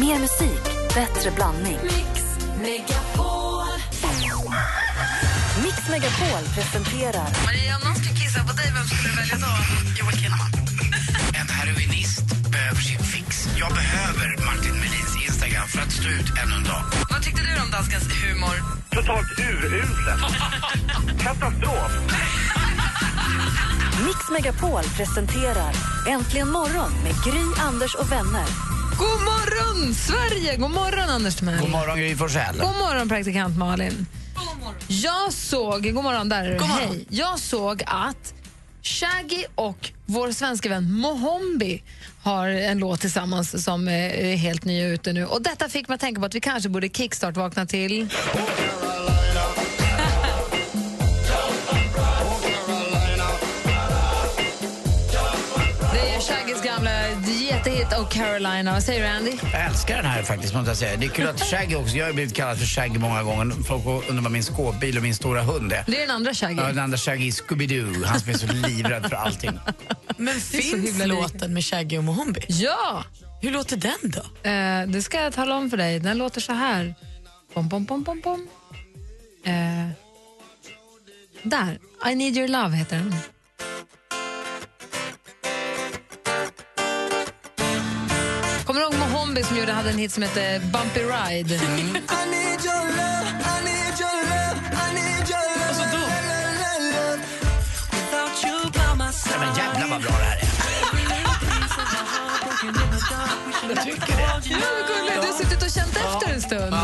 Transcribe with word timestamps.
Mer 0.00 0.18
musik, 0.18 0.64
bättre 0.94 1.30
blandning. 1.30 1.78
Mix 1.82 2.22
Megapol. 2.62 3.66
Mix 5.62 5.88
Megapol 5.90 6.42
presenterar 6.54 7.28
Maria, 7.46 7.76
om 7.76 7.82
någon 7.88 7.94
skulle 7.94 8.16
kissa 8.20 8.40
på 8.44 8.52
dig, 8.52 8.72
vem 8.74 8.86
skulle 8.86 9.08
du 9.08 9.16
välja 9.16 9.36
då? 9.46 9.52
Joel 9.98 10.16
Kinnaman. 10.20 10.50
En 11.40 11.48
heroinist 11.48 12.26
behöver 12.52 12.80
sin 12.80 12.98
fix. 12.98 13.48
Jag 13.58 13.72
behöver 13.80 14.28
Martin 14.46 14.74
Melins 14.82 15.14
Instagram 15.26 15.68
för 15.68 15.80
att 15.82 15.92
stå 15.92 16.08
ut 16.08 16.30
ännu 16.42 16.54
en 16.54 16.64
dag. 16.64 16.82
Vad 17.10 17.22
tyckte 17.22 17.42
du 17.42 17.62
om 17.62 17.70
danskens 17.70 18.06
humor? 18.22 18.56
Totalt 18.90 19.38
uruselt. 19.38 20.20
Katastrof. 21.24 21.92
Mix 24.06 24.20
Megapol 24.32 24.84
presenterar 24.96 25.72
Äntligen 26.08 26.50
morgon 26.50 26.92
med 27.04 27.14
Gry, 27.24 27.44
Anders 27.68 27.94
och 27.94 28.12
vänner. 28.12 28.75
God 28.98 29.08
morgon, 29.08 29.94
Sverige! 29.94 30.56
God 30.56 30.70
morgon, 30.70 31.08
Anders 31.08 31.36
Timell. 31.36 31.60
God 31.60 31.70
morgon, 31.70 31.98
Gry 31.98 32.16
Forssell. 32.16 32.58
God 32.58 32.76
morgon, 32.76 33.08
praktikant 33.08 33.58
Malin. 33.58 34.06
Jag 34.88 35.32
såg, 35.32 35.94
god 35.94 36.04
morgon 36.04 36.28
där, 36.28 36.58
God 36.58 36.68
morgon. 36.68 36.88
hej. 36.88 37.06
Jag 37.08 37.38
såg 37.38 37.82
att 37.86 38.34
Shaggy 38.82 39.44
och 39.54 39.90
vår 40.06 40.32
svenska 40.32 40.68
vän 40.68 40.92
Mohombi 40.92 41.82
har 42.22 42.48
en 42.48 42.78
låt 42.78 43.00
tillsammans 43.00 43.64
som 43.64 43.88
är 43.88 44.36
helt 44.36 44.64
ny 44.64 44.86
och 44.86 44.90
ute 44.90 45.12
nu. 45.12 45.26
Och 45.26 45.42
detta 45.42 45.68
fick 45.68 45.88
mig 45.88 45.94
att 45.94 46.00
tänka 46.00 46.20
på 46.20 46.26
att 46.26 46.34
vi 46.34 46.40
kanske 46.40 46.68
borde 46.68 46.88
kickstart-vakna 46.88 47.66
till... 47.66 48.08
Carolina. 58.10 58.72
Vad 58.72 58.82
säger 58.82 59.00
du, 59.00 59.06
Andy? 59.06 59.32
Jag 59.52 59.66
älskar 59.66 59.96
den 59.96 60.04
här 60.06 60.22
faktiskt, 60.22 60.54
måste 60.54 60.70
jag 60.70 60.76
säga. 60.76 60.96
Det 60.96 61.06
är 61.06 61.10
kul 61.10 61.28
att 61.28 61.40
Shaggy 61.40 61.74
också, 61.74 61.96
jag 61.96 62.06
har 62.06 62.12
blivit 62.12 62.34
kallad 62.34 62.58
för 62.58 62.66
Shaggy 62.66 62.98
många 62.98 63.22
gånger. 63.22 63.62
Folk 63.64 63.84
undrar 64.08 64.22
vad 64.22 64.32
min 64.32 64.42
skåpbil 64.42 64.96
och 64.96 65.02
min 65.02 65.14
stora 65.14 65.42
hund 65.42 65.72
är. 65.72 65.84
Det 65.86 65.96
är 65.96 66.00
den 66.00 66.10
andra 66.10 66.34
Shaggy. 66.34 66.56
Ja, 66.56 66.66
den 66.66 66.78
andra 66.78 66.98
Shaggy 66.98 67.26
är 67.28 67.32
Scooby-Doo, 67.32 68.04
han 68.04 68.20
som 68.20 68.30
är 68.32 68.36
så 68.36 68.46
livrädd 68.46 69.08
för 69.08 69.16
allting. 69.16 69.58
Men 70.16 70.40
finns 70.40 71.06
låten 71.06 71.54
med 71.54 71.64
Shaggy 71.64 71.98
och 71.98 72.04
Mohombi? 72.04 72.40
Ja! 72.48 73.04
Hur 73.42 73.50
låter 73.50 73.76
den 73.76 73.98
då? 74.02 74.50
Eh, 74.50 74.86
det 74.86 75.02
ska 75.02 75.20
jag 75.20 75.32
tala 75.32 75.56
om 75.56 75.70
för 75.70 75.76
dig. 75.76 76.00
Den 76.00 76.18
låter 76.18 76.40
så 76.40 76.52
här. 76.52 76.94
Bom, 77.54 77.68
bom, 77.68 77.84
bom, 77.84 78.02
bom, 78.02 78.20
bom. 78.20 78.48
Eh, 79.44 79.88
där. 81.42 81.78
I 82.10 82.14
need 82.14 82.36
your 82.36 82.48
love 82.48 82.76
heter 82.76 82.96
den. 82.96 83.14
Mohombi 89.36 89.48
som 89.48 89.58
gjorde, 89.58 89.72
hade 89.72 89.90
en 89.90 89.98
hit 89.98 90.12
som 90.12 90.22
hette 90.22 90.60
Bumpy 90.60 91.00
Ride? 91.00 91.60
Nej, 99.30 99.38
men 99.40 99.56
jävlar 99.56 99.88
vad 99.90 100.02
bra 100.02 100.10
det 100.10 100.24
här 100.24 100.36
är. 100.36 100.55
Jag 103.68 103.84
tycker 103.84 104.16
det. 104.16 104.22
Ja, 104.22 104.58
vad 104.78 104.86
gulligt. 104.88 105.22
Du 105.22 105.26
har 105.26 105.38
suttit 105.38 105.62
och 105.62 105.70
känt 105.70 105.96
efter 105.96 106.34
en 106.34 106.42
stund. 106.42 106.74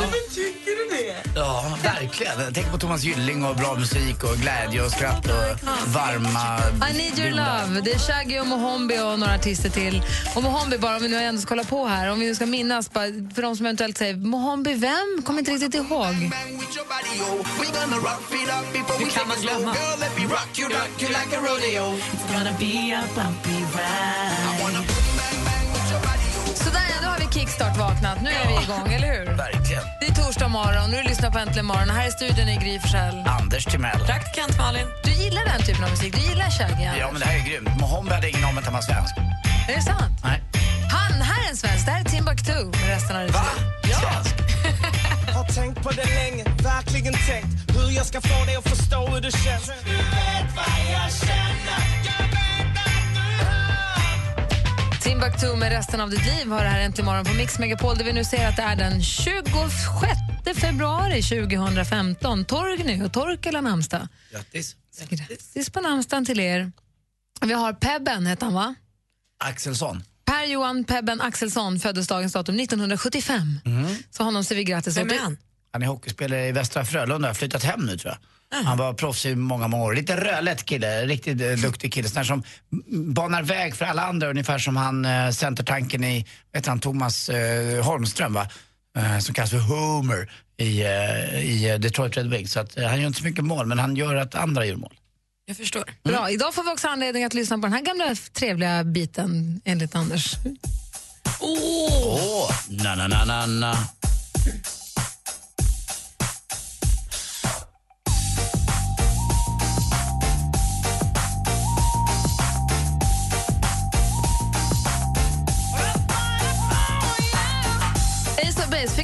Ja, 1.35 1.79
verkligen. 1.83 2.41
Jag 2.41 2.55
tänker 2.55 2.71
på 2.71 2.79
Thomas 2.79 3.03
Gylling 3.03 3.45
och 3.45 3.57
bra 3.57 3.75
musik 3.75 4.25
och 4.25 4.37
glädje 4.37 4.83
och 4.83 4.91
skratt 4.91 5.27
och 5.27 5.69
varma... 5.87 6.59
I 6.91 6.93
need 6.93 7.19
your 7.19 7.31
love. 7.31 7.81
Det 7.85 7.93
är 7.93 7.99
Shaggy 7.99 8.41
och 8.41 8.47
Mohombi 8.47 8.99
och 8.99 9.19
några 9.19 9.35
artister 9.35 9.71
till. 9.71 10.03
Och 10.37 10.43
Mohombi, 10.43 10.79
bara 10.79 10.97
om 10.97 11.03
vi 11.03 11.09
nu 11.09 11.17
ändå 11.17 11.41
ska 11.41 11.49
kolla 11.49 11.65
på 11.65 11.87
här, 11.87 12.11
om 12.11 12.21
vi 12.21 12.27
nu 12.27 12.35
ska 12.35 12.47
minnas, 12.47 12.89
för 13.35 13.43
de 13.43 13.57
som 13.57 13.67
eventuellt 13.67 13.99
säger 13.99 14.17
Mohombi 14.17 14.75
vem? 14.75 15.23
Kommer 15.25 15.39
inte 15.39 15.51
riktigt 15.51 15.75
ihåg. 15.75 16.15
Hur 18.99 19.11
kan 19.11 19.29
man 19.29 19.41
glömma? 19.41 19.75
Sådär 19.75 20.11
ja, 21.75 23.03
då 23.15 23.21
har 23.21 23.33
vi 24.83 24.92
kickstart 27.35 27.77
vaknat. 27.77 28.19
Nu 28.23 28.31
är 28.31 28.47
vi 28.49 28.55
igång, 28.65 28.93
eller 28.93 29.09
hur? 29.17 29.27
Verkligen. 29.37 29.83
Det 30.01 30.07
är 30.07 30.15
torsdag 30.15 30.49
morgon 30.49 30.91
du 30.91 31.03
lyssnar 31.03 31.31
på 31.31 31.39
Äntligen 31.39 31.67
morgon. 31.67 31.91
Här 31.91 32.07
är 32.07 32.11
studion 32.11 32.49
i 32.49 32.57
Gry 32.57 32.79
Forssell. 32.81 33.17
Anders 33.41 33.65
Timell. 33.65 34.01
Praktikant 34.07 34.59
Malin. 34.59 34.87
Du 35.05 35.11
gillar 35.11 35.45
den 35.45 35.63
typen 35.67 35.85
av 35.85 35.91
musik? 35.91 36.15
Du 36.17 36.21
gillar 36.31 36.51
Shaggy? 36.51 36.85
Ja, 36.99 37.09
men 37.13 37.21
det 37.21 37.27
här 37.27 37.39
är 37.41 37.45
grymt. 37.49 37.69
Mohombi 37.81 38.15
hade 38.15 38.29
ingen 38.31 38.45
om 38.45 38.59
att 38.59 38.65
han 38.65 38.75
var 38.75 38.81
svensk. 38.81 39.15
Är 39.69 39.75
det 39.77 39.83
sant? 39.83 40.15
Nej. 40.25 40.43
Han, 40.93 41.13
här 41.23 41.45
är 41.45 41.49
en 41.51 41.57
svensk. 41.57 41.87
Det 41.87 41.93
här 41.93 42.01
är 42.01 42.05
Timbuktu 42.05 42.65
med 42.65 42.89
resten 42.95 43.17
av 43.17 43.23
det 43.27 43.33
Va? 43.33 43.45
Ja. 43.91 43.99
Svensk? 44.01 44.35
Har 45.37 45.45
tänkt 45.45 45.83
på 45.83 45.91
det 45.91 46.05
länge, 46.15 46.45
verkligen 46.63 47.15
tänkt 47.15 47.77
hur 47.77 47.91
jag 47.97 48.07
ska 48.07 48.21
få 48.21 48.45
dig 48.45 48.57
att 48.57 48.69
förstå 48.69 49.07
hur 49.07 49.21
det 49.21 49.31
känns. 49.33 49.67
Du 49.85 49.97
vet 49.97 50.49
vad 50.57 50.75
jag 50.93 51.13
känner, 51.13 51.83
jag 52.09 52.27
vet. 52.29 52.42
Timbuktu 55.05 55.57
med 55.57 55.69
resten 55.73 56.01
av 56.01 56.11
ditt 56.11 56.27
liv 56.27 56.49
har 56.51 56.63
det 56.65 56.69
här 56.71 56.81
äntligen 56.81 57.07
morgon 57.07 57.25
på 57.25 57.33
Mix 57.33 57.59
Megapol 57.59 57.97
där 57.99 58.05
vi 58.05 58.13
nu 58.13 58.25
ser 58.25 58.49
att 58.49 58.57
det 58.57 58.63
är 58.63 58.77
den 58.77 59.03
26 59.03 60.61
februari 60.61 61.23
2015. 61.23 62.45
Torgny 62.45 63.03
och 63.03 63.13
Torkel 63.13 63.55
har 63.55 63.63
namnsdag. 63.63 64.09
Grattis. 64.33 64.77
Grattis 65.11 65.71
på 65.71 65.81
namnsdagen 65.81 66.25
till 66.25 66.41
er. 66.41 66.73
Vi 67.41 67.53
har 67.53 67.73
Pebben, 67.73 68.27
heter 68.27 68.45
han 68.45 68.55
va? 68.55 68.75
Axelsson. 69.45 70.03
Per-Johan 70.25 70.85
Pebben 70.85 71.21
Axelsson 71.21 71.79
föddes 71.81 72.09
dagens 72.09 72.33
datum 72.33 72.61
1975. 72.61 73.61
Så 74.11 74.25
honom 74.25 74.45
säger 74.45 74.59
vi 74.59 74.65
grattis 74.65 74.97
Vem 74.97 75.07
åt. 75.07 75.13
är 75.13 75.19
han? 75.19 75.39
Han 75.73 75.83
är 75.83 75.87
hockeyspelare 75.87 76.49
i 76.49 76.53
Västra 76.53 76.85
Frölunda, 76.85 77.29
har 77.29 77.35
flyttat 77.35 77.65
hem 77.65 77.87
nu 77.87 77.99
tror 77.99 78.13
jag. 78.13 78.19
Han 78.65 78.79
var 78.79 78.95
proffs 78.95 79.27
i 79.27 79.35
många, 79.35 79.69
många 79.69 79.85
år. 79.85 79.95
Lite 79.95 80.17
rödlätt 80.25 80.65
kille, 80.65 81.07
riktigt 81.07 81.41
eh, 81.41 81.53
duktig 81.53 81.93
kille. 81.93 82.09
Sån 82.09 82.25
som 82.25 82.43
mm, 82.73 83.15
banar 83.15 83.43
väg 83.43 83.77
för 83.77 83.85
alla 83.85 84.03
andra, 84.03 84.31
ungefär 84.31 84.59
som 84.59 84.77
han 84.77 85.05
eh, 85.05 85.31
centertanken 85.31 86.05
i, 86.05 86.27
vet 86.53 86.67
han, 86.67 86.81
Thomas 86.81 87.29
eh, 87.29 87.85
Holmström 87.85 88.35
va? 88.35 88.49
Eh, 88.99 89.19
som 89.19 89.35
kallas 89.35 89.51
för 89.51 89.59
Homer 89.59 90.31
i, 90.57 90.83
eh, 90.83 91.45
i 91.45 91.71
eh, 91.71 91.79
Detroit 91.79 92.17
Red 92.17 92.31
Wings. 92.31 92.53
Så 92.53 92.61
att, 92.61 92.79
eh, 92.79 92.89
han 92.89 93.01
gör 93.01 93.07
inte 93.07 93.19
så 93.19 93.25
mycket 93.25 93.45
mål, 93.45 93.67
men 93.67 93.79
han 93.79 93.97
gör 93.97 94.15
att 94.15 94.35
andra 94.35 94.67
gör 94.67 94.77
mål. 94.77 94.95
Jag 95.47 95.57
förstår. 95.57 95.85
Bra. 96.05 96.31
Idag 96.31 96.55
får 96.55 96.63
vi 96.63 96.71
också 96.71 96.89
anledning 96.89 97.25
att 97.25 97.35
lyssna 97.35 97.57
på 97.57 97.63
den 97.63 97.73
här 97.73 97.81
gamla 97.83 98.17
trevliga 98.33 98.85
biten 98.85 99.61
enligt 99.65 99.95
Anders. 99.95 100.35
Åh, 101.41 102.51
na 102.69 102.95
na 102.95 103.09
na 103.09 103.25
na 103.25 103.47
na. 103.47 103.77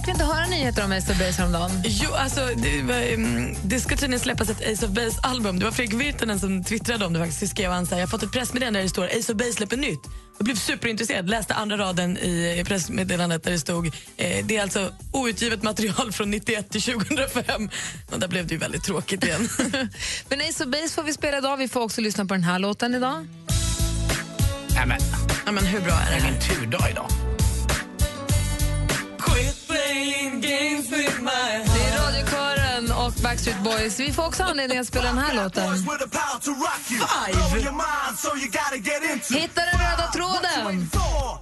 Fick 0.08 0.16
vi 0.16 0.22
inte 0.22 0.34
höra 0.34 0.46
nyheter 0.46 0.84
om 0.84 0.92
Ace 0.92 1.12
of 1.12 1.19
Base 1.19 1.38
häromdagen? 1.38 1.70
Jo, 1.84 2.12
alltså, 2.12 2.41
det, 2.56 2.82
var, 2.82 3.14
um, 3.14 3.56
det 3.64 3.80
ska 3.80 3.96
tydligen 3.96 4.20
släppas 4.20 4.50
ett 4.50 4.72
Ace 4.72 4.86
of 4.86 4.92
Base-album. 4.92 5.58
Det 5.58 5.64
var 5.64 5.72
Fredrik 5.72 6.00
Virtanen 6.00 6.41
som 6.41 6.64
twittrade 6.64 7.06
om 7.06 7.12
det. 7.12 7.19
faktiskt. 7.19 7.41
Så 7.41 7.46
skrev 7.46 7.70
han 7.70 7.86
så 7.86 7.94
här, 7.94 8.00
jag 8.00 8.06
har 8.06 8.10
fått 8.10 8.22
ett 8.22 8.32
pressmeddelande 8.32 8.78
där 8.78 8.82
det 8.82 8.88
står 8.88 9.06
Ace 9.06 9.32
of 9.32 9.38
Base 9.38 9.52
släpper 9.52 9.76
nytt. 9.76 10.00
Jag 10.38 10.44
blev 10.44 10.54
superintresserad, 10.54 11.30
läste 11.30 11.54
andra 11.54 11.76
raden 11.78 12.18
i 12.18 12.64
pressmeddelandet 12.66 13.44
där 13.44 13.50
det 13.50 13.58
stod 13.58 13.86
eh, 13.86 14.47
det 14.47 14.56
är 14.56 14.62
alltså 14.62 14.92
outgivet 15.12 15.62
material 15.62 16.12
från 16.12 16.30
91 16.30 16.70
till 16.70 16.82
2005. 16.82 17.70
Och 18.10 18.20
där 18.20 18.28
blev 18.28 18.47
det 18.47 18.54
ju 18.54 18.60
väldigt 18.60 18.84
tråkigt 18.84 19.24
igen. 19.24 19.48
Men 20.28 20.41
Ace 20.41 20.64
of 20.64 20.70
Base 20.70 20.88
får 20.88 21.02
vi 21.02 21.12
spela 21.12 21.38
idag. 21.38 21.56
Vi 21.56 21.68
får 21.68 21.80
också 21.80 22.00
lyssna 22.00 22.24
på 22.24 22.34
den 22.34 22.44
här 22.44 22.58
låten 22.58 22.94
idag. 22.94 23.26
Nej 24.74 24.86
men, 24.86 24.98
ja, 25.47 25.52
men 25.52 25.66
hur 25.66 25.80
bra 25.80 25.92
är 25.92 26.04
det 26.04 26.10
det 26.10 26.16
är 26.16 26.20
här? 26.20 26.30
min 26.30 26.41
turdag 26.41 26.91
idag. 26.91 27.10
Det 30.86 31.84
är 31.84 32.07
radiokören 32.07 32.92
och 32.92 33.13
Backstreet 33.22 33.65
Boys. 33.65 34.01
Vi 34.01 34.13
får 34.13 34.27
också 34.27 34.42
anledning 34.42 34.78
att 34.78 34.86
spela 34.86 35.04
den 35.04 35.19
här 35.19 35.34
låten. 35.34 35.75
Hitta 39.30 39.60
den 39.60 39.80
röda 39.80 40.10
tråden! 40.13 40.91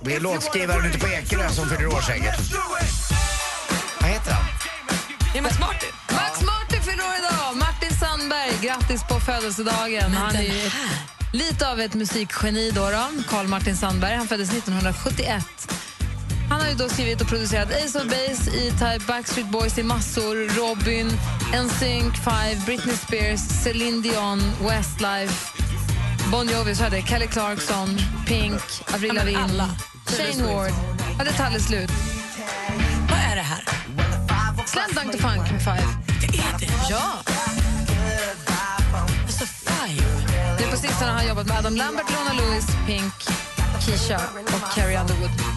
Vi 0.03 0.15
är 0.15 0.21
låtskrivaren 0.21 0.87
ute 0.87 0.99
på 0.99 1.07
Ekerö 1.09 1.49
som 1.49 1.69
fyller 1.69 1.87
år 1.87 2.01
säkert. 2.01 2.41
Vad 4.01 4.11
heter 4.11 4.33
han? 4.33 4.45
Det 5.33 5.39
är 5.39 5.43
Max 5.43 5.59
Martin. 5.61 5.89
Max 6.13 6.43
Martin 6.43 6.83
fyller 6.83 7.05
år 7.05 7.15
idag. 7.19 7.57
Martin 7.57 7.99
Sandberg, 7.99 8.53
grattis 8.63 9.03
på 9.09 9.21
födelsedagen. 9.21 10.13
Han 10.13 10.37
är 10.37 10.43
ju 10.43 10.71
lite 11.33 11.71
av 11.71 11.81
ett 11.81 11.95
musikgeni 11.95 12.71
då. 12.71 12.91
då. 12.91 13.23
Carl 13.29 13.47
Martin 13.47 13.77
Sandberg. 13.77 14.15
Han 14.17 14.29
föddes 14.29 14.51
1971. 14.51 15.45
Han 16.51 16.61
har 16.61 16.69
ju 16.69 16.75
då 16.75 16.89
skrivit 16.89 17.21
och 17.21 17.29
producerat 17.29 17.69
Ace 17.69 17.99
of 17.99 18.05
Base, 18.05 18.51
E-Type, 18.51 19.05
Backstreet 19.09 19.51
Boys 19.51 19.79
i 19.79 19.83
massor, 19.83 20.59
Robin, 20.59 21.07
NSYNC, 21.65 22.15
Five, 22.17 22.63
Britney 22.67 22.97
Spears, 22.97 23.41
Celine 23.63 24.03
Dion, 24.03 24.43
Westlife, 24.61 25.63
Bon 26.31 26.49
Jovi, 26.49 26.75
så 26.75 26.85
hade 26.85 27.03
Kelly 27.03 27.27
Clarkson, 27.27 27.99
Pink, 28.27 28.63
Avril 28.95 29.15
Lavigne. 29.15 29.63
Shane 30.07 30.55
Ward. 30.55 30.73
Ja, 31.19 31.25
det 31.25 31.33
tar 31.33 31.59
slut. 31.59 31.91
Slam 34.67 34.91
Dunk 34.95 35.13
the 35.13 35.19
Funk 35.19 35.53
med 35.53 35.63
Five. 35.63 35.89
Det 36.21 36.39
är 36.39 36.59
det. 36.59 36.73
Ja. 36.91 37.03
Alltså, 39.25 39.47
five. 39.47 40.03
Nu 40.61 40.67
på 40.71 40.77
sistone 40.77 41.11
har 41.11 41.19
han 41.19 41.29
jobbat 41.29 41.47
med 41.47 41.59
Adam 41.59 41.77
Lambert, 41.77 42.07
Lona 42.11 42.33
Lewis, 42.33 42.67
Pink, 42.87 43.15
Keisha 43.81 44.21
och 44.45 44.75
Carrie 44.75 45.01
Underwood. 45.01 45.56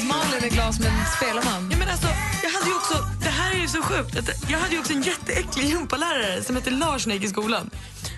Vet 0.00 0.08
Malin 0.08 0.44
är 0.44 0.48
glad 0.48 0.74
som 0.74 0.84
en 0.84 1.06
spelman. 1.16 1.68
Ja, 1.70 1.76
men 1.78 1.88
alltså, 1.88 2.08
jag 2.42 2.50
hade 2.50 2.66
ju 2.66 2.74
också, 2.74 2.94
det 3.22 3.28
här 3.28 3.54
är 3.54 3.60
ju 3.60 3.68
så 3.68 3.82
sjukt. 3.82 4.18
Att 4.18 4.50
jag 4.50 4.58
hade 4.58 4.72
ju 4.72 4.80
också 4.80 4.92
en 4.92 5.02
jätteäcklig 5.02 5.64
gympalärare 5.64 6.42
som 6.42 6.56
hette 6.56 6.70
Lars 6.70 7.06
när 7.06 7.14
jag 7.14 7.22
gick 7.22 7.30
i 7.30 7.32
skolan. 7.32 7.70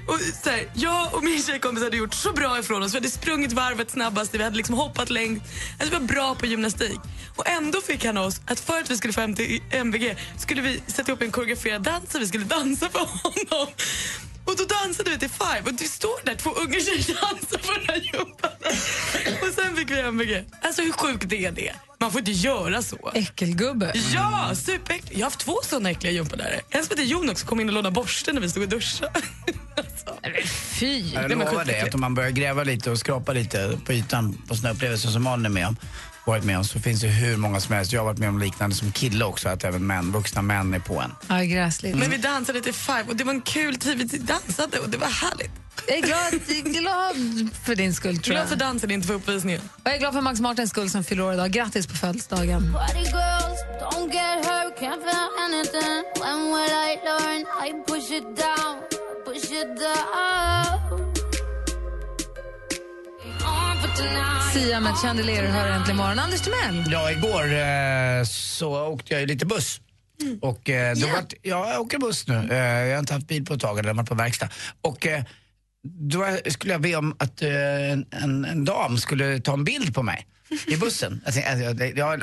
Och, 0.08 0.18
så 0.44 0.50
här, 0.50 0.68
jag 0.74 1.14
och 1.14 1.24
min 1.24 1.42
tjejkompis 1.42 1.84
hade 1.84 1.96
gjort 1.96 2.14
så 2.14 2.32
bra 2.32 2.58
ifrån 2.58 2.82
oss. 2.82 2.92
Vi 2.92 2.96
hade 2.96 3.10
sprungit 3.10 3.52
varvet 3.52 3.90
snabbast, 3.90 4.34
vi 4.34 4.42
hade 4.42 4.56
liksom 4.56 4.74
hoppat 4.74 5.10
längst. 5.10 5.42
Alltså, 5.80 5.94
vi 5.94 6.00
var 6.00 6.14
bra 6.14 6.34
på 6.34 6.46
gymnastik. 6.46 7.00
Och 7.36 7.48
ändå 7.48 7.80
fick 7.80 8.04
han 8.04 8.18
oss 8.18 8.40
att 8.46 8.60
för 8.60 8.78
att 8.80 8.90
vi 8.90 8.96
skulle 8.96 9.12
få 9.12 9.20
hem 9.20 9.34
till 9.34 9.62
MVG 9.70 10.16
skulle 10.38 10.62
vi 10.62 10.80
sätta 10.86 11.10
ihop 11.10 11.22
en 11.22 11.30
koreograferad 11.30 11.82
dans 11.82 12.14
och 12.14 12.20
vi 12.20 12.26
skulle 12.26 12.44
dansa 12.44 12.88
för 12.88 12.98
honom. 12.98 13.68
Och 14.44 14.56
då 14.56 14.64
dansade 14.64 15.10
vi 15.10 15.18
till 15.18 15.30
Five 15.30 15.62
och 15.64 15.74
det 15.74 15.84
står 15.84 16.24
där 16.24 16.34
två 16.34 16.50
unga 16.50 16.80
tjejer 16.80 17.20
dansar 17.20 17.58
på 17.58 17.72
den 17.72 17.88
här 17.88 17.96
gympan. 17.96 18.50
Och 19.42 19.54
sen 19.54 19.76
fick 19.76 19.90
vi 19.90 20.00
MVG. 20.00 20.44
Alltså 20.62 20.82
hur 20.82 20.92
sjukt 20.92 21.32
är 21.32 21.52
det? 21.52 21.72
Man 22.00 22.12
får 22.12 22.18
inte 22.18 22.30
göra 22.32 22.82
så. 22.82 23.10
Äckelgubbe. 23.14 23.92
Ja, 24.14 24.50
superäcklig. 24.54 25.18
Jag 25.18 25.18
har 25.18 25.24
haft 25.24 25.40
två 25.40 25.56
såna 25.64 25.90
äckliga 25.90 26.12
gympalärare. 26.12 26.60
En 26.70 26.84
som 26.84 26.90
heter 26.90 27.10
Jon 27.10 27.30
också 27.30 27.46
kom 27.46 27.60
in 27.60 27.68
och 27.68 27.74
lånade 27.74 27.94
borsten 27.94 28.34
när 28.34 28.42
vi 28.42 28.50
stod 28.50 28.62
och 28.62 28.68
duschade. 28.68 29.12
alltså. 29.76 30.16
Fy. 30.80 30.98
Jag 31.14 31.30
lovar 31.30 31.64
dig 31.64 31.80
att 31.80 31.94
om 31.94 32.00
man 32.00 32.14
börjar 32.14 32.30
gräva 32.30 32.64
lite 32.64 32.90
och 32.90 32.98
skrapa 32.98 33.32
lite 33.32 33.78
på 33.86 33.92
ytan 33.92 34.42
på 34.48 34.56
såna 34.56 34.70
upplevelser 34.70 35.08
som 35.08 35.22
Malin 35.22 35.46
är 35.46 35.50
med 35.50 35.66
om, 35.66 35.76
varit 36.24 36.44
med 36.44 36.58
om, 36.58 36.64
så 36.64 36.80
finns 36.80 37.00
det 37.00 37.08
hur 37.08 37.36
många 37.36 37.60
som 37.60 37.74
helst. 37.74 37.92
Jag 37.92 38.00
har 38.00 38.04
varit 38.04 38.18
med 38.18 38.28
om 38.28 38.38
liknande 38.38 38.76
som 38.76 38.92
kille 38.92 39.24
också, 39.24 39.48
att 39.48 39.64
även 39.64 39.86
män, 39.86 40.12
vuxna 40.12 40.42
män 40.42 40.74
är 40.74 40.78
på 40.78 41.00
en. 41.00 41.12
Ja, 41.28 41.42
gräsligt. 41.42 41.96
Men 41.96 42.10
vi 42.10 42.16
dansade 42.16 42.60
till 42.60 42.74
Five 42.74 43.04
och 43.08 43.16
det 43.16 43.24
var 43.24 43.32
en 43.34 43.40
kul 43.40 43.76
tid. 43.76 44.10
Vi 44.12 44.18
dansade 44.18 44.78
och 44.78 44.88
det 44.88 44.96
var 44.98 45.08
härligt. 45.08 45.50
Jag 45.88 45.96
är 45.98 46.02
glad, 46.02 46.18
jag 46.48 46.56
är 46.58 46.80
glad 46.80 47.48
för 47.64 47.74
din 47.74 47.94
skull, 47.94 48.18
tror 48.18 48.32
Glad 48.32 48.42
jag. 48.42 48.48
för 48.48 48.56
dansen, 48.56 48.90
inte 48.90 49.06
för 49.06 49.14
uppvisningen. 49.14 49.60
Och 49.60 49.80
jag 49.84 49.94
är 49.94 49.98
glad 49.98 50.12
för 50.12 50.20
Max 50.20 50.40
Martins 50.40 50.70
skull 50.70 50.90
som 50.90 51.04
fyller 51.04 51.22
år 51.22 51.34
idag. 51.34 51.50
Grattis 51.50 51.86
på 51.86 51.94
födelsedagen. 51.94 52.74
Sia 64.52 64.80
med 64.80 64.94
Chandelier 64.94 65.44
hör 65.44 65.68
äntligen 65.68 65.96
morgon. 65.96 66.18
Anders 66.18 66.40
Timell. 66.40 66.92
Ja, 66.92 67.10
igår 67.10 67.44
eh, 67.44 68.24
så 68.24 68.86
åkte 68.86 69.14
jag 69.14 69.28
lite 69.28 69.46
buss. 69.46 69.80
Och 70.40 70.70
eh, 70.70 70.96
då 70.96 71.06
vart, 71.06 71.32
ja, 71.42 71.70
jag 71.72 71.80
åker 71.80 71.98
buss 71.98 72.26
nu. 72.28 72.48
Eh, 72.50 72.56
jag 72.58 72.94
har 72.94 72.98
inte 72.98 73.14
haft 73.14 73.28
bil 73.28 73.44
på 73.44 73.54
ett 73.54 73.60
tag, 73.60 73.78
eller 73.78 73.94
varit 73.94 74.08
på 74.08 74.14
verkstad. 74.14 74.48
Och 74.80 75.06
eh, 75.06 75.22
då 75.82 76.36
skulle 76.46 76.72
jag 76.72 76.80
be 76.80 76.96
om 76.96 77.16
att 77.18 77.42
eh, 77.42 77.90
en, 77.92 78.06
en, 78.10 78.44
en 78.44 78.64
dam 78.64 78.98
skulle 78.98 79.40
ta 79.40 79.52
en 79.52 79.64
bild 79.64 79.94
på 79.94 80.02
mig. 80.02 80.26
I 80.66 80.76
bussen. 80.76 81.20
Alltså, 81.26 81.40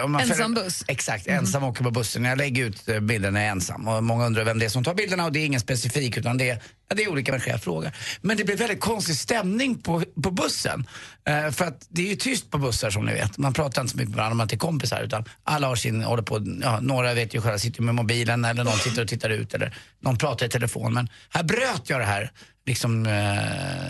om 0.04 0.12
man 0.12 0.22
Ensam 0.22 0.38
följer- 0.38 0.64
buss? 0.64 0.84
Exakt, 0.88 1.28
ensam 1.28 1.64
åker 1.64 1.84
på 1.84 1.92
bussen. 1.92 2.24
Jag 2.26 2.38
lägger 2.38 2.66
ut 2.66 2.90
eh, 2.90 3.00
bilden 3.00 3.34
när 3.34 3.40
jag 3.42 3.48
är 3.48 3.52
ensam. 3.52 3.88
Och 3.88 4.04
många 4.04 4.26
undrar 4.26 4.44
vem 4.44 4.60
det 4.60 4.66
är 4.66 4.70
som 4.70 4.84
tar 4.84 4.94
bilderna 4.94 5.26
och 5.26 5.32
det 5.32 5.40
är 5.40 5.46
ingen 5.46 5.60
specifik 5.60 6.18
utan 6.18 6.38
det 6.38 6.50
är, 6.50 6.62
ja, 6.90 6.96
det 6.96 7.04
är 7.04 7.10
olika 7.10 7.32
människor 7.32 7.52
jag 7.52 7.64
frågar. 7.64 7.96
Men 8.22 8.38
det 8.38 8.44
blir 8.44 8.58
väldigt 8.58 8.80
konstig 8.82 9.16
stämning 9.16 9.82
på, 9.82 10.04
på 10.24 10.32
bussen. 10.32 10.88
Eh, 11.28 11.52
för 11.52 11.66
att 11.66 11.88
det 11.90 12.02
är 12.02 12.10
ju 12.10 12.16
tyst 12.16 12.52
på 12.52 12.58
bussar 12.58 12.90
som 12.90 13.06
ni 13.06 13.14
vet. 13.14 13.38
Man 13.38 13.54
pratar 13.54 13.82
inte 13.82 13.92
så 13.92 13.98
mycket 13.98 14.10
med 14.10 14.18
varandra, 14.18 14.34
man 14.36 14.44
är 14.44 14.46
inte 14.46 14.58
kompisar 14.58 15.02
utan 15.02 15.26
alla 15.44 15.68
har 15.68 15.76
sin, 15.76 16.04
håller 16.04 16.24
på, 16.24 16.60
ja, 16.62 16.80
några 16.82 17.14
vet 17.14 17.34
ju 17.36 17.42
själva, 17.42 17.60
sitter 17.60 17.82
med 17.82 17.96
mobilen 17.96 18.46
eller 18.46 18.64
någon 18.64 18.78
sitter 18.78 19.02
och 19.02 19.08
tittar 19.08 19.30
ut 19.30 19.54
eller 19.54 19.76
någon 20.00 20.18
pratar 20.18 20.46
i 20.46 20.50
telefon. 20.50 20.94
Men 20.94 21.10
här 21.30 21.44
bröt 21.44 21.84
jag 21.90 22.00
det 22.00 22.06
här. 22.06 22.32
Liksom, 22.66 23.06
eh, 23.06 23.44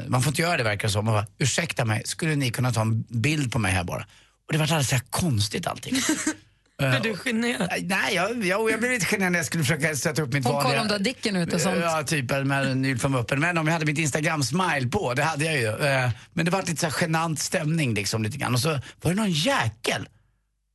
man 0.08 0.22
får 0.22 0.32
inte 0.32 0.42
göra 0.42 0.58
det 0.58 0.64
verkar 0.64 0.88
det 0.88 0.92
som. 0.92 1.06
Man 1.06 1.14
bara, 1.14 1.26
Ursäkta 1.38 1.86
mig, 1.86 2.02
skulle 2.06 2.36
ni 2.36 2.50
kunna 2.50 2.72
ta 2.72 2.82
en 2.82 3.02
bild 3.02 3.52
på 3.52 3.60
mig 3.60 3.72
här 3.72 3.84
bara? 3.84 4.06
Och 4.50 4.54
det 4.54 4.58
var 4.60 4.64
alldeles 4.64 4.90
så 4.90 4.96
här 4.96 5.04
konstigt 5.10 5.68
allting. 5.68 5.96
Blev 6.78 7.02
du 7.02 7.18
generad? 7.18 7.70
Nej, 7.84 8.16
jag, 8.16 8.46
jag, 8.46 8.72
jag 8.72 8.80
blev 8.80 8.92
lite 8.92 9.06
generad 9.06 9.32
när 9.32 9.40
jag 9.40 9.46
skulle 9.46 9.64
försöka 9.64 9.96
sätta 9.96 10.22
upp 10.22 10.34
mitt 10.34 10.46
Hon 10.46 10.54
vanliga... 10.54 10.70
kollar 10.70 10.82
om 10.82 10.88
du 10.88 10.94
har 10.94 11.00
dicken 11.00 11.36
ute 11.36 11.56
och 11.56 11.62
sånt. 11.62 11.78
Ja, 11.82 12.04
typ 12.04 12.32
med 12.46 12.78
nylfam 12.78 13.16
öppen. 13.16 13.40
Men 13.40 13.58
om 13.58 13.68
jag 13.68 13.74
hade 13.74 13.86
mitt 13.86 13.98
Instagram-smile 13.98 14.90
på, 14.92 15.14
det 15.14 15.24
hade 15.24 15.46
jag 15.46 15.56
ju. 15.58 15.88
Eh, 15.88 16.10
Men 16.34 16.46
det 16.46 16.52
var 16.52 16.62
lite 16.62 16.92
så 16.92 16.98
genant 17.02 17.40
stämning 17.40 17.94
liksom 17.94 18.24
lite 18.24 18.38
grann. 18.38 18.54
Och 18.54 18.60
så 18.60 18.70
var 19.02 19.12
det 19.12 19.14
någon 19.14 19.32
jäkel 19.32 20.08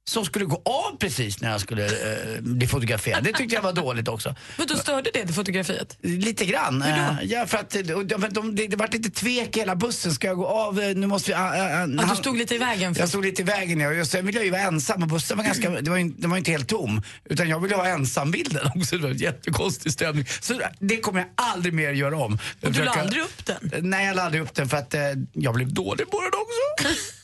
som 0.06 0.24
skulle 0.24 0.44
gå 0.44 0.62
av 0.64 0.98
precis 0.98 1.40
när 1.40 1.50
jag 1.50 1.60
skulle 1.60 1.84
eh, 1.86 2.40
bli 2.40 2.66
fotograferad. 2.66 3.24
Det 3.24 3.32
tyckte 3.32 3.54
jag 3.54 3.62
var 3.62 3.72
dåligt 3.72 4.08
också. 4.08 4.34
Men 4.56 4.66
då 4.66 4.76
störde 4.76 5.10
det 5.14 5.24
till 5.24 5.34
fotografiet? 5.34 5.96
Lite 6.02 6.44
grann. 6.44 6.82
Eh, 6.82 7.16
ja, 7.22 7.46
för 7.46 7.58
att 7.58 7.76
eh, 7.76 7.96
och 7.96 8.06
de, 8.06 8.28
de, 8.30 8.54
det, 8.56 8.76
var 8.76 8.88
lite 8.92 9.10
tvek 9.10 9.56
i 9.56 9.60
hela 9.60 9.76
bussen. 9.76 10.14
Ska 10.14 10.26
jag 10.26 10.36
gå 10.36 10.46
av? 10.46 10.80
Eh, 10.80 10.94
Nu 10.96 11.06
måste 11.06 11.30
vi... 11.30 11.34
ah, 11.34 11.40
ah, 11.40 11.82
Att 11.82 12.10
du 12.10 12.16
stod 12.16 12.38
lite 12.38 12.54
i 12.54 12.58
vägen? 12.58 12.94
För... 12.94 13.02
jag 13.02 13.08
stod 13.08 13.24
lite 13.24 13.42
i 13.42 13.44
vägen 13.44 13.80
ja. 13.80 14.00
och 14.00 14.06
sen 14.06 14.26
ville 14.26 14.38
jag 14.38 14.44
ju 14.44 14.50
vara 14.50 14.62
ensam 14.62 15.02
och 15.02 15.08
bussen 15.08 15.36
var 15.36 15.44
ganska, 15.44 15.70
det 15.70 15.90
var 15.90 15.96
ju, 15.96 16.08
den 16.08 16.30
var 16.30 16.38
inte 16.38 16.50
helt 16.50 16.68
tom. 16.68 17.02
Utan 17.24 17.48
jag 17.48 17.60
ville 17.60 17.76
ha 17.76 17.86
ensambilden 17.86 18.70
också. 18.74 18.96
Det 18.96 19.02
var 19.02 19.10
en 19.10 19.16
jättekonstig 19.16 19.92
stämning. 19.92 20.26
Så 20.40 20.60
det 20.78 20.96
kommer 20.96 21.20
jag 21.20 21.28
aldrig 21.34 21.74
mer 21.74 21.92
göra 21.92 22.16
om. 22.16 22.38
Och 22.62 22.72
du 22.72 22.84
la 22.84 22.90
aldrig 22.90 23.22
upp 23.22 23.46
den? 23.46 23.90
Nej, 23.90 24.06
jag 24.06 24.16
la 24.16 24.22
aldrig 24.22 24.42
upp 24.42 24.54
den 24.54 24.68
för 24.68 24.76
att 24.76 24.94
eh, 24.94 25.00
jag 25.32 25.54
blev 25.54 25.74
dålig 25.74 26.10
på 26.10 26.20
den 26.20 26.30
också. 26.34 26.98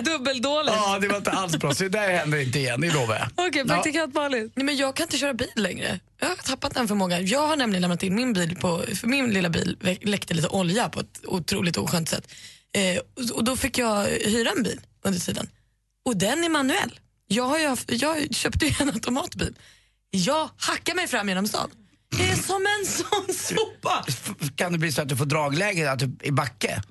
Dubbeldåligt. 0.04 0.76
ja, 0.76 0.98
det 0.98 1.08
var 1.08 1.16
inte 1.16 1.30
alls 1.30 1.56
bra. 1.56 1.74
Så 1.74 1.82
det 1.82 1.88
där 1.88 2.08
händer 2.12 2.38
inte 2.38 2.58
igen, 2.58 2.80
det 2.80 2.90
lovar 2.92 3.14
jag. 3.36 3.46
Okej, 3.48 3.64
praktikant 3.64 4.14
Malin. 4.14 4.50
Nej, 4.54 4.64
men 4.66 4.76
jag 4.76 4.96
kan 4.96 5.04
inte 5.04 5.18
köra 5.18 5.34
bil 5.34 5.48
längre. 5.56 6.00
Jag 6.20 6.28
har 6.28 6.36
tappat 6.36 6.74
den 6.74 6.88
förmågan. 6.88 7.26
Jag 7.26 7.46
har 7.48 7.56
nämligen 7.56 7.82
lämnat 7.82 8.02
in 8.02 8.14
min 8.14 8.32
bil 8.32 8.56
på, 8.56 8.84
för 9.00 9.06
min 9.06 9.30
lilla 9.30 9.48
bil 9.48 9.76
läckte 10.02 10.34
lite 10.34 10.48
olja 10.48 10.88
på 10.88 11.00
ett 11.00 11.20
otroligt 11.24 11.76
oskönt 11.76 12.08
sätt. 12.08 12.28
Eh, 12.72 13.00
och- 13.34 13.44
då 13.44 13.56
fick 13.56 13.78
jag 13.78 14.04
hyra 14.06 14.50
en 14.56 14.62
bil 14.62 14.80
under 15.04 15.20
tiden. 15.20 15.48
Och 16.04 16.16
den 16.16 16.44
är 16.44 16.48
manuell. 16.48 16.98
Jag, 17.26 17.44
har 17.44 17.58
ju 17.58 17.66
haft, 17.68 17.90
jag 17.92 18.34
köpte 18.34 18.66
ju 18.66 18.74
en 18.80 18.88
automatbil. 18.90 19.54
Jag 20.10 20.50
hackar 20.56 20.94
mig 20.94 21.08
fram 21.08 21.28
genom 21.28 21.46
stan. 21.46 21.70
Det 22.18 22.28
är 22.30 22.36
som 22.36 22.66
en 22.80 22.86
sån 22.86 23.34
sopa. 23.34 24.04
Kan 24.56 24.72
det 24.72 24.78
bli 24.78 24.92
så 24.92 25.02
att 25.02 25.08
du 25.08 25.16
får 25.16 25.24
dragläge 25.24 25.90
att 25.92 25.98
du, 25.98 26.10
i 26.22 26.30
backe? 26.30 26.82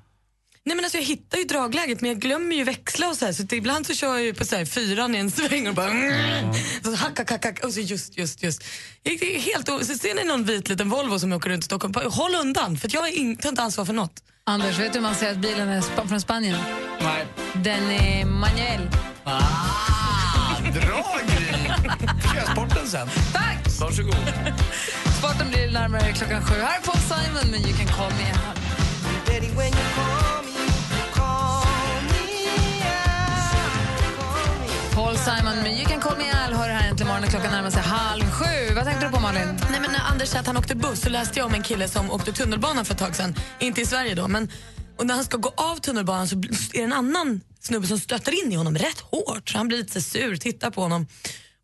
Nej 0.69 0.75
men 0.75 0.85
alltså 0.85 0.97
jag 0.97 1.05
hittar 1.05 1.37
ju 1.37 1.43
dragläget 1.43 2.01
men 2.01 2.09
jag 2.09 2.19
glömmer 2.19 2.55
ju 2.55 2.63
växla 2.63 3.07
och 3.09 3.15
så 3.15 3.25
här 3.25 3.33
så 3.33 3.55
ibland 3.55 3.87
så 3.87 3.93
kör 3.93 4.07
jag 4.13 4.23
ju 4.23 4.33
på 4.33 4.45
så 4.45 4.55
här 4.55 4.65
fyran 4.65 5.15
i 5.15 5.17
en 5.17 5.31
sväng 5.31 5.67
och 5.67 5.73
bara 5.75 5.91
mm. 5.91 6.53
så 6.83 6.95
hack, 6.95 7.17
hack, 7.17 7.43
hack, 7.45 7.59
och 7.63 7.73
så 7.73 7.79
just, 7.79 8.17
just, 8.17 8.43
just. 8.43 8.63
Helt 9.45 9.69
o- 9.69 9.79
så 9.83 9.93
ser 9.97 10.15
ni 10.15 10.23
någon 10.23 10.43
vit 10.43 10.69
liten 10.69 10.89
Volvo 10.89 11.19
som 11.19 11.33
åker 11.33 11.49
runt 11.49 11.63
i 11.63 11.65
Stockholm, 11.65 11.91
bara, 11.91 12.09
håll 12.09 12.35
undan 12.35 12.77
för 12.77 12.87
att 12.87 12.93
jag 12.93 13.07
är 13.07 13.11
in, 13.11 13.37
tar 13.37 13.49
inte 13.49 13.61
ansvar 13.61 13.85
för 13.85 13.93
nåt. 13.93 14.23
Anders, 14.43 14.79
vet 14.79 14.93
du 14.93 14.99
hur 14.99 15.03
man 15.03 15.15
säger 15.15 15.31
att 15.31 15.37
bilen 15.37 15.69
är 15.69 15.81
spa- 15.81 16.07
från 16.07 16.21
Spanien? 16.21 16.57
Nej. 17.01 17.25
Den 17.55 17.91
är 17.91 18.25
manuell. 18.25 18.89
Ah, 19.23 20.61
bra 20.73 21.19
Gry! 21.27 21.69
Sporten 22.51 22.87
sen. 22.87 23.07
Tack! 23.33 23.57
Varsågod. 23.79 24.15
Sporten 25.19 25.49
blir 25.49 25.71
närmare 25.71 26.13
klockan 26.13 26.45
sju. 26.45 26.53
Här 26.61 26.77
är 26.77 26.81
Paul 26.81 26.97
Simon 26.97 27.51
med 27.51 27.59
You 27.59 27.77
can 27.77 27.87
call 27.87 28.11
me. 28.11 28.33
Simon 35.29 35.63
med 35.63 35.77
You 35.77 35.85
can 35.85 35.99
call 35.99 36.17
me 36.17 36.31
Al 36.31 36.53
hör 36.53 36.69
här 36.69 36.89
äntligen 36.89 37.07
morgonen. 37.07 37.29
Klockan 37.29 37.51
närmar 37.51 37.69
sig 37.69 37.81
halv 37.81 38.23
sju. 38.23 38.73
Vad 38.75 38.85
tänkte 38.85 39.05
du 39.05 39.11
på 39.11 39.19
Malin? 39.19 39.47
Nej, 39.71 39.79
men 39.81 39.91
när 39.91 39.99
Anders 40.11 40.29
sa 40.29 40.39
att 40.39 40.47
han 40.47 40.57
åkte 40.57 40.75
buss 40.75 41.01
så 41.01 41.09
läste 41.09 41.39
jag 41.39 41.45
om 41.45 41.53
en 41.53 41.63
kille 41.63 41.87
som 41.87 42.11
åkte 42.11 42.31
tunnelbana 42.31 42.85
för 42.85 42.93
ett 42.93 42.99
tag 42.99 43.15
sedan. 43.15 43.35
Inte 43.59 43.81
i 43.81 43.85
Sverige 43.85 44.15
då, 44.15 44.27
men 44.27 44.51
och 44.97 45.05
när 45.07 45.15
han 45.15 45.23
ska 45.23 45.37
gå 45.37 45.53
av 45.55 45.75
tunnelbanan 45.75 46.27
så 46.27 46.35
är 46.35 46.71
det 46.73 46.81
en 46.83 46.93
annan 46.93 47.41
snubbe 47.59 47.87
som 47.87 47.99
stöter 47.99 48.45
in 48.45 48.51
i 48.51 48.55
honom 48.55 48.75
rätt 48.77 48.99
hårt. 48.99 49.49
Så 49.49 49.57
han 49.57 49.67
blir 49.67 49.77
lite 49.77 50.01
sur, 50.01 50.35
tittar 50.37 50.71
på 50.71 50.81
honom. 50.81 51.07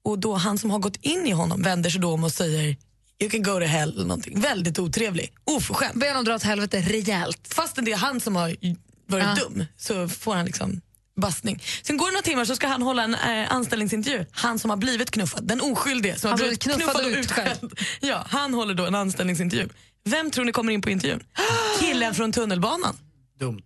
Och 0.03 0.19
då 0.19 0.33
han 0.35 0.57
som 0.57 0.71
har 0.71 0.79
gått 0.79 0.97
in 1.01 1.27
i 1.27 1.31
honom 1.31 1.61
vänder 1.61 1.89
sig 1.89 2.01
då 2.01 2.13
om 2.13 2.23
och 2.23 2.31
säger 2.31 2.77
You 3.21 3.29
can 3.31 3.43
go 3.43 3.51
to 3.59 3.65
hell 3.65 3.93
eller 3.93 4.07
någonting. 4.07 4.39
Väldigt 4.39 4.79
otrevlig, 4.79 5.33
oförskämd. 5.43 5.99
Be 5.99 6.07
honom 6.09 6.25
dra 6.25 6.35
åt 6.35 6.43
helvete 6.43 6.81
rejält. 6.81 7.53
Fastän 7.53 7.85
det 7.85 7.91
är 7.91 7.97
han 7.97 8.19
som 8.19 8.35
har 8.35 8.55
varit 9.07 9.25
Ja. 9.25 9.35
dum 9.35 9.65
så 9.77 10.09
får 10.09 10.35
han 10.35 10.45
liksom 10.45 10.81
bastning. 11.21 11.63
Sen 11.83 11.97
går 11.97 12.05
det 12.05 12.11
några 12.11 12.21
timmar 12.23 12.45
så 12.45 12.55
ska 12.55 12.67
han 12.67 12.81
hålla 12.81 13.03
en 13.03 13.15
eh, 13.15 13.51
anställningsintervju. 13.51 14.25
Han 14.31 14.59
som 14.59 14.69
har 14.69 14.77
blivit 14.77 15.11
knuffad, 15.11 15.47
den 15.47 15.61
oskyldige 15.61 16.19
som 16.19 16.29
Han 16.29 16.39
har 16.39 16.45
blivit 16.45 16.63
knuffad 16.63 16.81
knuffad, 16.81 17.05
och 17.05 17.11
och 17.11 17.17
utskälld. 17.17 17.79
Ja, 17.99 18.25
han 18.29 18.53
håller 18.53 18.73
då 18.73 18.85
en 18.85 18.95
anställningsintervju. 18.95 19.69
Vem 20.05 20.31
tror 20.31 20.45
ni 20.45 20.51
kommer 20.51 20.73
in 20.73 20.81
på 20.81 20.89
intervjun? 20.89 21.23
Killen 21.79 22.13
från 22.13 22.31
tunnelbanan. 22.31 22.97
Dumt. 23.39 23.63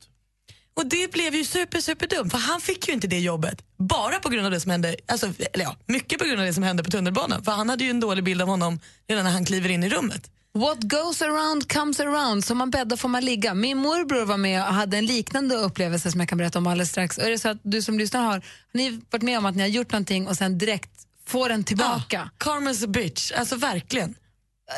Och 0.73 0.85
det 0.85 1.11
blev 1.11 1.35
ju 1.35 1.45
super, 1.45 1.81
super 1.81 2.07
dumt 2.07 2.29
för 2.29 2.37
han 2.37 2.61
fick 2.61 2.87
ju 2.87 2.93
inte 2.93 3.07
det 3.07 3.19
jobbet. 3.19 3.61
Bara 3.77 4.19
på 4.19 4.29
grund 4.29 4.45
av 4.45 4.51
det 4.51 4.59
som 4.59 4.71
hände, 4.71 4.95
alltså, 5.07 5.27
eller 5.53 5.65
ja, 5.65 5.75
mycket 5.85 6.19
på 6.19 6.25
grund 6.25 6.39
av 6.39 6.45
det 6.45 6.53
som 6.53 6.63
hände 6.63 6.83
på 6.83 6.91
tunnelbanan. 6.91 7.43
För 7.43 7.51
han 7.51 7.69
hade 7.69 7.83
ju 7.83 7.89
en 7.89 7.99
dålig 7.99 8.23
bild 8.23 8.41
av 8.41 8.47
honom 8.47 8.79
redan 9.07 9.23
när 9.23 9.31
han 9.31 9.45
kliver 9.45 9.69
in 9.69 9.83
i 9.83 9.89
rummet. 9.89 10.31
What 10.59 10.77
goes 10.83 11.21
around 11.21 11.73
comes 11.73 11.99
around. 11.99 12.45
Som 12.45 12.57
man 12.57 12.69
bäddar 12.69 12.97
får 12.97 13.09
man 13.09 13.25
ligga. 13.25 13.53
Min 13.53 13.77
morbror 13.77 14.25
var 14.25 14.37
med 14.37 14.61
och 14.61 14.73
hade 14.73 14.97
en 14.97 15.05
liknande 15.05 15.55
upplevelse 15.55 16.11
som 16.11 16.19
jag 16.19 16.29
kan 16.29 16.37
berätta 16.37 16.59
om 16.59 16.67
alldeles 16.67 16.89
strax. 16.89 17.17
Och 17.17 17.23
är 17.23 17.31
det 17.31 17.39
så 17.39 17.49
att 17.49 17.57
du 17.63 17.81
som 17.81 17.99
lyssnar 17.99 18.21
har, 18.21 18.31
har 18.31 18.41
ni 18.71 19.01
varit 19.09 19.21
med 19.21 19.37
om 19.37 19.45
att 19.45 19.55
ni 19.55 19.61
har 19.61 19.69
gjort 19.69 19.91
någonting 19.91 20.27
och 20.27 20.35
sen 20.35 20.57
direkt 20.57 20.89
får 21.27 21.49
den 21.49 21.63
tillbaka? 21.63 22.29
Ja, 22.39 22.51
karma's 22.51 22.83
a 22.83 22.87
bitch, 22.87 23.31
alltså 23.31 23.55
verkligen. 23.55 24.15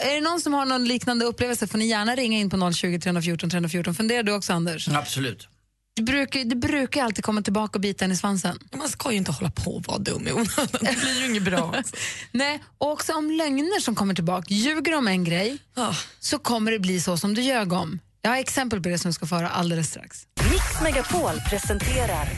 Är 0.02 0.16
det 0.16 0.22
någon 0.22 0.42
som 0.42 0.54
har 0.54 0.66
någon 0.66 0.86
liknande 0.86 1.26
upplevelse 1.26 1.68
får 1.68 1.78
ni 1.78 1.86
gärna 1.86 2.16
ringa 2.16 2.38
in 2.38 2.50
på 2.50 2.72
020 2.74 3.00
314 3.00 3.50
314. 3.50 3.96
Funderar 3.96 4.24
du 4.24 4.34
också 4.34 4.54
Anders? 4.54 4.88
Absolut. 4.88 5.48
Det 5.96 6.02
brukar, 6.02 6.40
det 6.44 6.56
brukar 6.56 7.04
alltid 7.04 7.24
komma 7.24 7.42
tillbaka 7.42 7.78
och 7.78 7.82
bita 7.82 8.06
en 8.06 8.12
i 8.12 8.18
svansen. 8.18 8.60
Man 8.76 8.90
ska 8.90 9.12
ju 9.12 9.18
inte 9.18 9.32
hålla 9.32 9.52
på 9.52 9.76
och 9.76 9.84
vara 9.88 9.98
dum 9.98 10.28
i 10.28 10.32
onödan. 10.32 10.68
Det 10.72 11.00
blir 11.00 11.20
ju 11.22 11.26
inget 11.30 11.44
bra. 11.44 11.76
Nej, 12.32 12.64
och 12.78 12.92
också 12.92 13.14
om 13.14 13.32
lögner 13.32 13.80
som 13.80 13.96
kommer 13.96 14.14
tillbaka. 14.14 14.46
Ljuger 14.50 14.96
om 14.98 15.08
en 15.08 15.24
grej 15.24 15.58
Ah. 15.76 15.94
så 16.20 16.40
kommer 16.40 16.72
det 16.72 16.80
bli 16.80 17.02
så 17.02 17.18
som 17.18 17.34
du 17.34 17.42
ljög 17.42 17.74
om. 17.74 18.00
Jag 18.22 18.32
har 18.32 18.38
exempel 18.38 18.82
på 18.84 18.90
det 18.90 18.98
som 19.00 19.08
jag 19.08 19.16
ska 19.16 19.26
föra 19.26 19.50
alldeles 19.50 19.90
strax. 19.90 20.26
Mix 20.52 20.82
Megapol 20.84 21.42
presenterar 21.50 22.30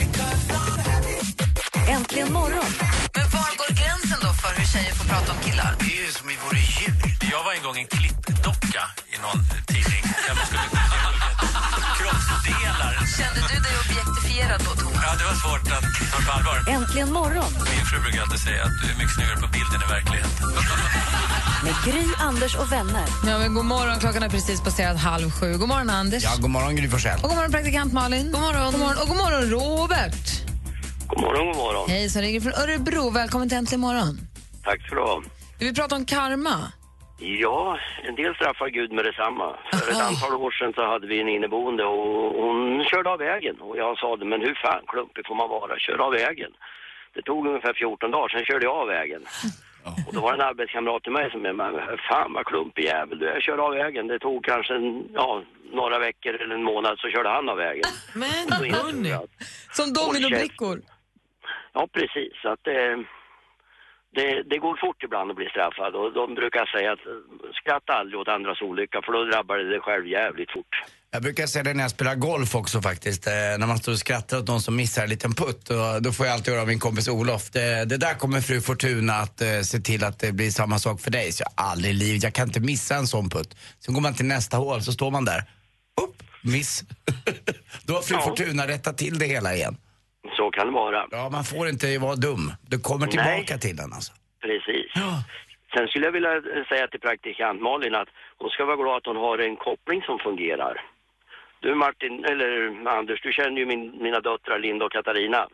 Äntligen 1.89 2.33
morgon. 2.33 2.65
Men 3.15 3.23
var 3.29 3.57
går 3.57 3.75
gränsen 3.75 4.17
då 4.21 4.33
för 4.33 4.59
hur 4.59 4.65
tjejer 4.67 4.93
får 4.93 5.05
prata 5.05 5.31
om 5.31 5.37
killar? 5.43 5.75
Det 5.79 5.85
är 5.85 6.05
ju 6.05 6.11
som 6.11 6.29
i 6.29 6.33
vore 6.45 6.59
djur. 6.59 7.17
Jag 7.31 7.43
var 7.43 7.53
en 7.53 7.63
gång 7.63 7.77
en 7.77 7.87
klippdocka 7.87 8.83
i 9.13 9.15
någon 9.21 9.45
tidning. 9.67 10.03
Kroppsdelar. 12.43 12.93
Kände 13.17 13.39
du 13.51 13.57
dig 13.65 13.75
objektifierad 13.83 14.59
då, 14.67 14.71
Thomas? 14.81 15.01
Ja, 15.05 15.11
det 15.19 15.25
var 15.31 15.37
svårt 15.43 15.65
att 15.77 15.85
ta 16.11 16.17
på 16.27 16.31
allvar. 16.37 16.57
Äntligen 16.75 17.13
morgon 17.19 17.51
Min 17.75 17.85
fru 17.89 17.97
brukar 18.05 18.21
alltid 18.21 18.39
säga 18.39 18.63
att 18.63 18.75
du 18.81 18.85
är 18.91 18.97
mycket 18.97 19.15
snyggare 19.15 19.39
på 19.45 19.47
bilden 19.57 19.79
i 19.85 19.87
verkligheten. 19.95 20.31
med 21.65 21.75
Gry, 21.85 22.05
Anders 22.29 22.55
och 22.55 22.71
vänner. 22.71 23.05
Ja, 23.27 23.37
men 23.39 23.53
god 23.53 23.65
morgon, 23.65 23.99
klockan 23.99 24.23
är 24.23 24.29
precis 24.29 24.61
passerat 24.61 24.97
halv 24.99 25.31
sju. 25.31 25.57
God 25.57 25.67
morgon, 25.67 25.89
Anders. 25.89 26.23
Ja, 26.23 26.31
god 26.39 26.49
morgon 26.49 26.75
Gry 26.75 26.89
Forssell. 26.89 27.19
Och 27.23 27.29
god 27.29 27.35
morgon, 27.37 27.51
praktikant 27.51 27.93
Malin. 27.93 28.31
God 28.31 28.41
morgon. 28.41 28.71
God 28.71 28.79
morgon. 28.79 28.97
Och 29.01 29.07
god 29.07 29.17
morgon, 29.17 29.43
Robert. 29.55 30.25
God 31.07 31.21
morgon, 31.21 31.45
god 31.47 31.55
morgon. 31.55 31.89
Hej, 31.89 32.09
så 32.09 32.19
ringer 32.19 32.41
från 32.41 32.53
Örebro. 32.53 33.09
Välkommen 33.09 33.49
till 33.49 33.57
Äntligen 33.57 33.81
morgon. 33.81 34.19
Tack 34.63 34.81
ska 34.85 34.95
du 34.95 35.01
ha. 35.01 35.21
Vi 35.59 35.65
vill 35.65 35.75
prata 35.75 35.95
om 35.95 36.05
karma. 36.05 36.71
Ja, 37.17 37.79
en 38.03 38.15
del 38.15 38.35
straffar 38.35 38.67
Gud 38.69 38.91
med 38.91 39.05
detsamma. 39.05 39.57
För 39.71 39.91
ett 39.91 40.01
antal 40.01 40.35
år 40.35 40.51
sedan 40.51 40.73
så 40.73 40.85
hade 40.85 41.07
vi 41.07 41.21
en 41.21 41.29
inneboende 41.29 41.85
och 41.85 42.43
hon 42.43 42.85
körde 42.85 43.09
av 43.09 43.19
vägen. 43.19 43.61
Och 43.61 43.77
jag 43.77 43.97
sa 43.97 44.15
det, 44.15 44.25
men 44.25 44.41
hur 44.41 44.55
fan 44.55 44.83
klumpig 44.87 45.27
får 45.27 45.35
man 45.35 45.49
vara? 45.49 45.79
Kör 45.79 45.97
av 46.01 46.11
vägen. 46.11 46.51
Det 47.13 47.21
tog 47.21 47.47
ungefär 47.47 47.73
14 47.73 48.11
dagar, 48.11 48.29
sen 48.29 48.45
körde 48.45 48.65
jag 48.65 48.75
av 48.75 48.87
vägen. 48.87 49.25
Och 50.07 50.13
då 50.13 50.21
var 50.21 50.31
det 50.31 50.43
en 50.43 50.49
arbetskamrat 50.49 51.03
till 51.03 51.11
mig 51.11 51.31
som 51.31 51.41
mig. 51.41 51.55
Fan 52.09 52.33
vad 52.33 52.45
klumpig 52.45 52.83
jävel 52.83 53.19
du 53.19 53.27
är. 53.27 53.33
Jag 53.33 53.43
körde 53.43 53.61
av 53.61 53.71
vägen. 53.73 54.07
Det 54.07 54.19
tog 54.19 54.45
kanske 54.45 54.75
en, 54.75 55.03
ja, 55.13 55.41
några 55.71 55.99
veckor 55.99 56.33
eller 56.33 56.55
en 56.55 56.63
månad 56.63 56.99
så 56.99 57.09
körde 57.09 57.29
han 57.29 57.49
av 57.49 57.57
vägen. 57.57 57.83
Men 58.13 58.71
hörni. 58.73 59.13
Som 59.71 59.93
dominobrickor. 59.93 60.81
Ja, 61.73 61.87
precis. 61.91 62.33
Så 62.41 62.49
att 62.49 62.63
det, 62.63 63.03
det, 64.15 64.43
det 64.51 64.57
går 64.57 64.75
fort 64.85 65.03
ibland 65.03 65.31
att 65.31 65.37
bli 65.37 65.49
straffad 65.49 65.95
och 65.95 66.13
de 66.13 66.35
brukar 66.35 66.65
säga 66.65 66.91
att 66.91 67.05
eh, 67.05 67.13
skratta 67.61 67.93
aldrig 67.93 68.19
åt 68.19 68.27
andras 68.27 68.61
olycka 68.61 69.01
för 69.05 69.11
då 69.13 69.23
drabbar 69.31 69.57
det 69.57 69.69
dig 69.69 69.79
själv 69.79 70.07
jävligt 70.07 70.51
fort. 70.51 70.73
Jag 71.11 71.21
brukar 71.21 71.47
säga 71.47 71.63
det 71.63 71.73
när 71.73 71.83
jag 71.83 71.91
spelar 71.91 72.15
golf 72.15 72.55
också 72.55 72.81
faktiskt. 72.81 73.27
Eh, 73.27 73.33
när 73.33 73.67
man 73.67 73.77
står 73.77 73.91
och 73.91 73.97
skrattar 73.97 74.37
åt 74.37 74.47
någon 74.47 74.61
som 74.61 74.75
missar 74.75 75.03
en 75.03 75.09
liten 75.09 75.33
putt. 75.33 75.69
Och 75.69 76.01
då 76.01 76.11
får 76.11 76.25
jag 76.25 76.33
alltid 76.33 76.53
höra 76.53 76.61
av 76.61 76.67
min 76.67 76.79
kompis 76.79 77.07
Olof. 77.07 77.49
Det, 77.51 77.85
det 77.85 77.97
där 77.97 78.13
kommer 78.13 78.41
fru 78.41 78.61
Fortuna 78.61 79.13
att 79.13 79.41
eh, 79.41 79.61
se 79.61 79.79
till 79.79 80.03
att 80.03 80.19
det 80.19 80.31
blir 80.31 80.49
samma 80.51 80.79
sak 80.79 81.01
för 81.01 81.11
dig. 81.11 81.31
Så 81.31 81.43
jag 81.43 81.65
aldrig 81.67 81.93
i 81.93 81.97
livet, 81.97 82.23
jag 82.23 82.33
kan 82.33 82.47
inte 82.47 82.59
missa 82.59 82.95
en 82.95 83.07
sån 83.07 83.29
putt. 83.29 83.57
Sen 83.79 83.93
går 83.93 84.01
man 84.01 84.13
till 84.13 84.25
nästa 84.25 84.57
hål 84.57 84.81
så 84.81 84.91
står 84.91 85.11
man 85.11 85.25
där. 85.25 85.43
Upp, 86.01 86.23
miss. 86.41 86.83
då 87.85 87.93
har 87.93 88.01
fru 88.01 88.15
Ja. 88.15 88.21
Fortuna 88.21 88.67
rättat 88.67 88.97
till 88.97 89.19
det 89.19 89.25
hela 89.25 89.55
igen. 89.55 89.77
Kan 90.55 90.67
det 90.67 90.73
vara. 90.73 91.07
Ja, 91.11 91.29
man 91.29 91.43
får 91.43 91.69
inte 91.69 91.97
vara 91.97 92.15
dum. 92.15 92.51
Du 92.61 92.79
kommer 92.79 93.07
tillbaka 93.07 93.57
till 93.57 93.75
den 93.75 93.93
alltså. 93.93 94.13
Precis. 94.41 94.91
Ja. 94.95 95.23
Sen 95.73 95.87
skulle 95.87 96.05
jag 96.05 96.11
vilja 96.11 96.33
eh, 96.35 96.63
säga 96.69 96.87
till 96.87 96.99
praktikant 96.99 97.61
Malin 97.61 97.95
att 97.95 98.09
hon 98.39 98.49
ska 98.49 98.65
vara 98.65 98.75
glad 98.75 98.97
att 98.97 99.05
hon 99.05 99.17
har 99.25 99.37
en 99.37 99.55
koppling 99.55 100.01
som 100.01 100.19
fungerar. 100.19 100.75
Du 101.59 101.75
Martin, 101.75 102.25
eller 102.31 102.49
Anders, 102.97 103.21
du 103.21 103.31
känner 103.31 103.57
ju 103.61 103.65
min, 103.65 103.83
mina 104.05 104.19
döttrar 104.19 104.59
Linda 104.59 104.85
och 104.85 104.91
Katarina. 104.91 105.47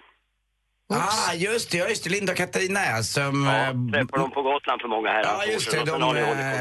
Ah, 0.93 1.33
just 1.33 1.71
det, 1.71 1.77
just 1.77 2.03
det. 2.03 2.09
Linda 2.09 2.31
och 2.31 2.37
Katarina 2.37 3.03
som... 3.03 3.33
Ja, 3.45 3.55
eh, 3.55 3.73
träffade 3.93 4.21
dem 4.23 4.31
på 4.31 4.41
Gotland 4.41 4.81
för 4.81 4.87
många 4.87 5.09
herrans 5.09 5.27
Ja, 5.31 5.47
år 5.47 5.53
just 5.53 5.71
det. 5.71 5.77
De, 5.85 6.01
eh, 6.03 6.13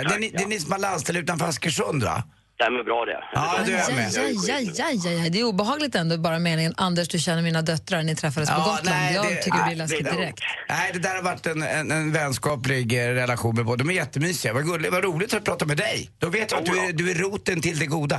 det, 0.08 0.14
är 0.14 0.18
ni, 0.18 0.30
det 0.30 0.42
är 0.42 0.48
ni 0.48 0.60
som 0.60 0.72
har 0.72 0.78
landställe 0.78 1.18
utanför 1.18 1.46
Askersund 1.46 2.02
va? 2.02 2.22
Stämmer 2.58 2.82
bra 2.82 3.04
det. 3.04 3.20
Ja, 3.32 3.54
du 3.66 3.72
är 3.72 3.94
med. 3.96 4.06
aj, 4.26 4.50
aj, 4.58 5.06
aj, 5.08 5.20
aj. 5.22 5.30
Det 5.30 5.38
är 5.40 5.44
obehagligt 5.52 5.94
ändå, 5.94 6.14
bara 6.28 6.38
meningen 6.38 6.72
Anders, 6.86 7.08
du 7.08 7.18
känner 7.18 7.42
mina 7.42 7.62
döttrar, 7.62 8.02
ni 8.02 8.14
träffades 8.22 8.48
på 8.50 8.54
Ja, 8.58 8.64
Gotland. 8.70 8.96
nej, 8.96 9.14
jag 9.14 9.24
det- 9.24 9.42
tycker 9.44 9.58
det 9.58 9.64
nej, 9.64 9.68
blir 9.74 9.78
läskigt 9.84 10.10
direkt. 10.16 10.40
Nej, 10.68 10.90
det 10.94 10.98
där 11.06 11.14
har 11.18 11.22
varit 11.30 11.46
en, 11.52 11.62
en, 11.62 11.90
en 11.98 12.12
vänskaplig 12.12 12.86
eh, 12.92 13.14
relation 13.22 13.54
med 13.58 13.64
båda. 13.68 13.78
De 13.84 13.90
är 13.90 13.94
jättemysiga. 14.04 14.52
Vad 14.58 14.64
gulligt, 14.70 14.92
vad 14.96 15.04
roligt 15.04 15.34
att 15.34 15.44
prata 15.50 15.64
med 15.66 15.76
dig. 15.76 15.96
Då 16.22 16.28
vet 16.36 16.48
jag 16.52 16.58
att 16.60 16.66
du 16.66 16.74
är, 16.84 16.92
du 16.92 17.04
är 17.10 17.14
roten 17.24 17.60
till 17.66 17.78
det 17.78 17.86
goda. 17.96 18.18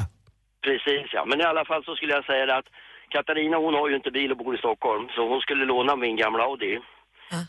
Precis 0.67 1.07
ja, 1.17 1.25
men 1.29 1.37
i 1.41 1.43
alla 1.51 1.65
fall 1.69 1.81
så 1.87 1.95
skulle 1.95 2.13
jag 2.13 2.25
säga 2.25 2.45
det 2.45 2.55
att 2.57 2.69
Katarina 3.15 3.57
hon 3.57 3.73
har 3.79 3.89
ju 3.89 3.95
inte 3.95 4.11
bil 4.11 4.31
och 4.31 4.37
bor 4.37 4.55
i 4.55 4.57
Stockholm 4.57 5.03
så 5.15 5.21
hon 5.31 5.41
skulle 5.45 5.65
låna 5.73 5.95
min 5.95 6.15
gamla 6.23 6.43
Audi. 6.43 6.73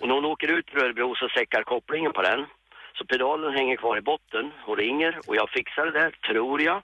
Och 0.00 0.06
när 0.08 0.14
hon 0.18 0.24
åker 0.34 0.48
ut 0.58 0.66
till 0.66 0.78
Örebro 0.84 1.08
så 1.20 1.26
säckar 1.38 1.62
kopplingen 1.74 2.12
på 2.12 2.22
den. 2.28 2.40
Så 3.00 3.06
pedalen 3.06 3.52
hänger 3.52 3.76
kvar 3.76 3.98
i 3.98 4.00
botten 4.00 4.50
och 4.66 4.76
ringer 4.76 5.18
och 5.26 5.36
jag 5.36 5.50
fixar 5.50 5.86
det 5.86 5.98
där, 6.00 6.10
tror 6.10 6.62
jag. 6.62 6.82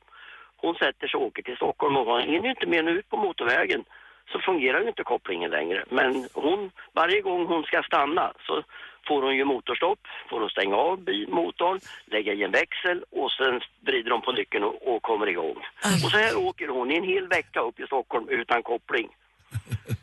Hon 0.57 0.75
sätter 0.75 1.09
sig 1.09 1.19
och 1.19 1.27
åker 1.27 1.43
till 1.43 1.57
Stockholm 1.57 1.97
och 1.97 2.07
hon 2.07 2.21
hinner 2.21 2.51
inte 2.51 2.67
mer 2.67 2.83
ut 2.83 3.09
på 3.09 3.17
motorvägen. 3.17 3.85
Så 4.33 4.39
fungerar 4.39 4.81
ju 4.81 4.89
inte 4.89 5.03
kopplingen 5.03 5.51
längre. 5.51 5.85
Men 5.91 6.29
hon, 6.33 6.71
varje 6.93 7.21
gång 7.21 7.47
hon 7.47 7.63
ska 7.63 7.83
stanna 7.83 8.33
så 8.47 8.63
får 9.09 9.23
hon 9.23 9.37
ju 9.37 9.45
motorstopp, 9.45 9.99
får 10.31 10.41
hon 10.41 10.51
stänga 10.51 10.77
av 10.77 10.99
motorn, 11.29 11.81
lägga 12.07 12.33
i 12.33 12.43
en 12.43 12.51
växel 12.51 13.05
och 13.11 13.33
sen 13.33 13.61
vrider 13.81 14.11
de 14.11 14.23
på 14.23 14.33
nyckeln 14.33 14.65
och, 14.65 14.95
och 14.95 15.03
kommer 15.03 15.27
igång. 15.27 15.57
Och 16.05 16.11
så 16.11 16.19
här 16.19 16.39
åker 16.39 16.69
hon 16.69 16.91
i 16.91 16.97
en 16.97 17.05
hel 17.05 17.29
vecka 17.29 17.61
upp 17.61 17.81
i 17.81 17.87
Stockholm 17.87 18.29
utan 18.29 18.63
koppling. 18.63 19.09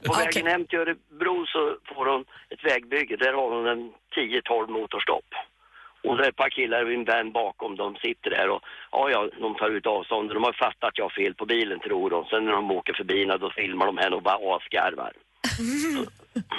På 0.06 0.14
vägen 0.20 0.48
hem 0.48 0.66
till 0.66 0.80
Örebro 0.80 1.46
så 1.46 1.78
får 1.96 2.06
hon 2.06 2.26
ett 2.50 2.64
vägbygge. 2.64 3.16
Där 3.16 3.34
har 3.34 3.50
hon 3.50 3.68
en 3.68 3.94
10-12 4.16 4.68
motorstopp. 4.68 5.26
Och 6.04 6.20
är 6.20 6.30
ett 6.30 6.36
par 6.44 6.50
killar 6.50 6.92
i 6.92 6.96
en 6.96 7.04
vän 7.04 7.32
bakom, 7.32 7.76
de 7.76 7.96
sitter 7.96 8.30
där 8.30 8.50
och 8.50 8.62
ja, 8.92 9.10
ja, 9.14 9.30
de 9.44 9.56
tar 9.56 9.70
ut 9.78 9.86
avstånd. 9.86 10.30
De 10.30 10.44
har 10.44 10.54
fattat 10.66 10.90
att 10.90 10.98
jag 10.98 11.06
har 11.06 11.16
fel 11.22 11.34
på 11.34 11.46
bilen 11.46 11.80
tror 11.80 12.10
de. 12.10 12.26
Sen 12.26 12.46
när 12.46 12.52
de 12.52 12.72
åker 12.72 12.94
förbi 12.94 13.26
då 13.44 13.50
filmar 13.56 13.86
de 13.86 13.98
henne 13.98 14.16
och 14.16 14.24
bara 14.24 14.56
asgarvar. 14.56 15.14
Så, 15.58 16.06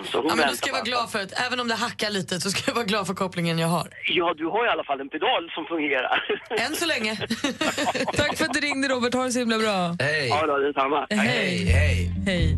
så 0.11 0.19
hon 0.19 0.27
Ja, 0.29 0.35
men 0.35 0.37
väntar 0.37 0.55
ska 0.55 0.73
vara 0.73 0.83
glad 0.83 1.11
för 1.13 1.19
att 1.23 1.33
även 1.47 1.61
om 1.61 1.69
det 1.69 1.75
hackar 1.75 2.11
lite 2.11 2.41
så 2.41 2.51
ska 2.51 2.71
jag 2.71 2.75
vara 2.75 2.85
glad 2.85 3.07
för 3.07 3.15
kopplingen 3.15 3.59
jag 3.59 3.69
har. 3.69 3.89
Ja, 4.09 4.35
du 4.37 4.47
har 4.47 4.67
i 4.67 4.69
alla 4.69 4.85
fall 4.85 5.01
en 5.01 5.09
pedal 5.09 5.51
som 5.55 5.65
fungerar. 5.65 6.25
Än 6.51 6.75
så 6.77 6.87
länge. 6.87 7.17
Tack 8.21 8.37
för 8.37 8.45
att 8.45 8.55
du 8.55 8.61
ringde 8.61 8.89
Robert, 8.89 9.15
ha 9.15 9.25
det 9.25 9.33
så 9.33 9.39
himla 9.39 9.59
bra. 9.59 9.97
Hej! 10.01 10.29
ja, 10.29 10.47
då, 10.47 10.57
detsamma. 10.59 11.07
Hej, 11.11 11.65
hej! 11.65 12.13
Hej. 12.27 12.57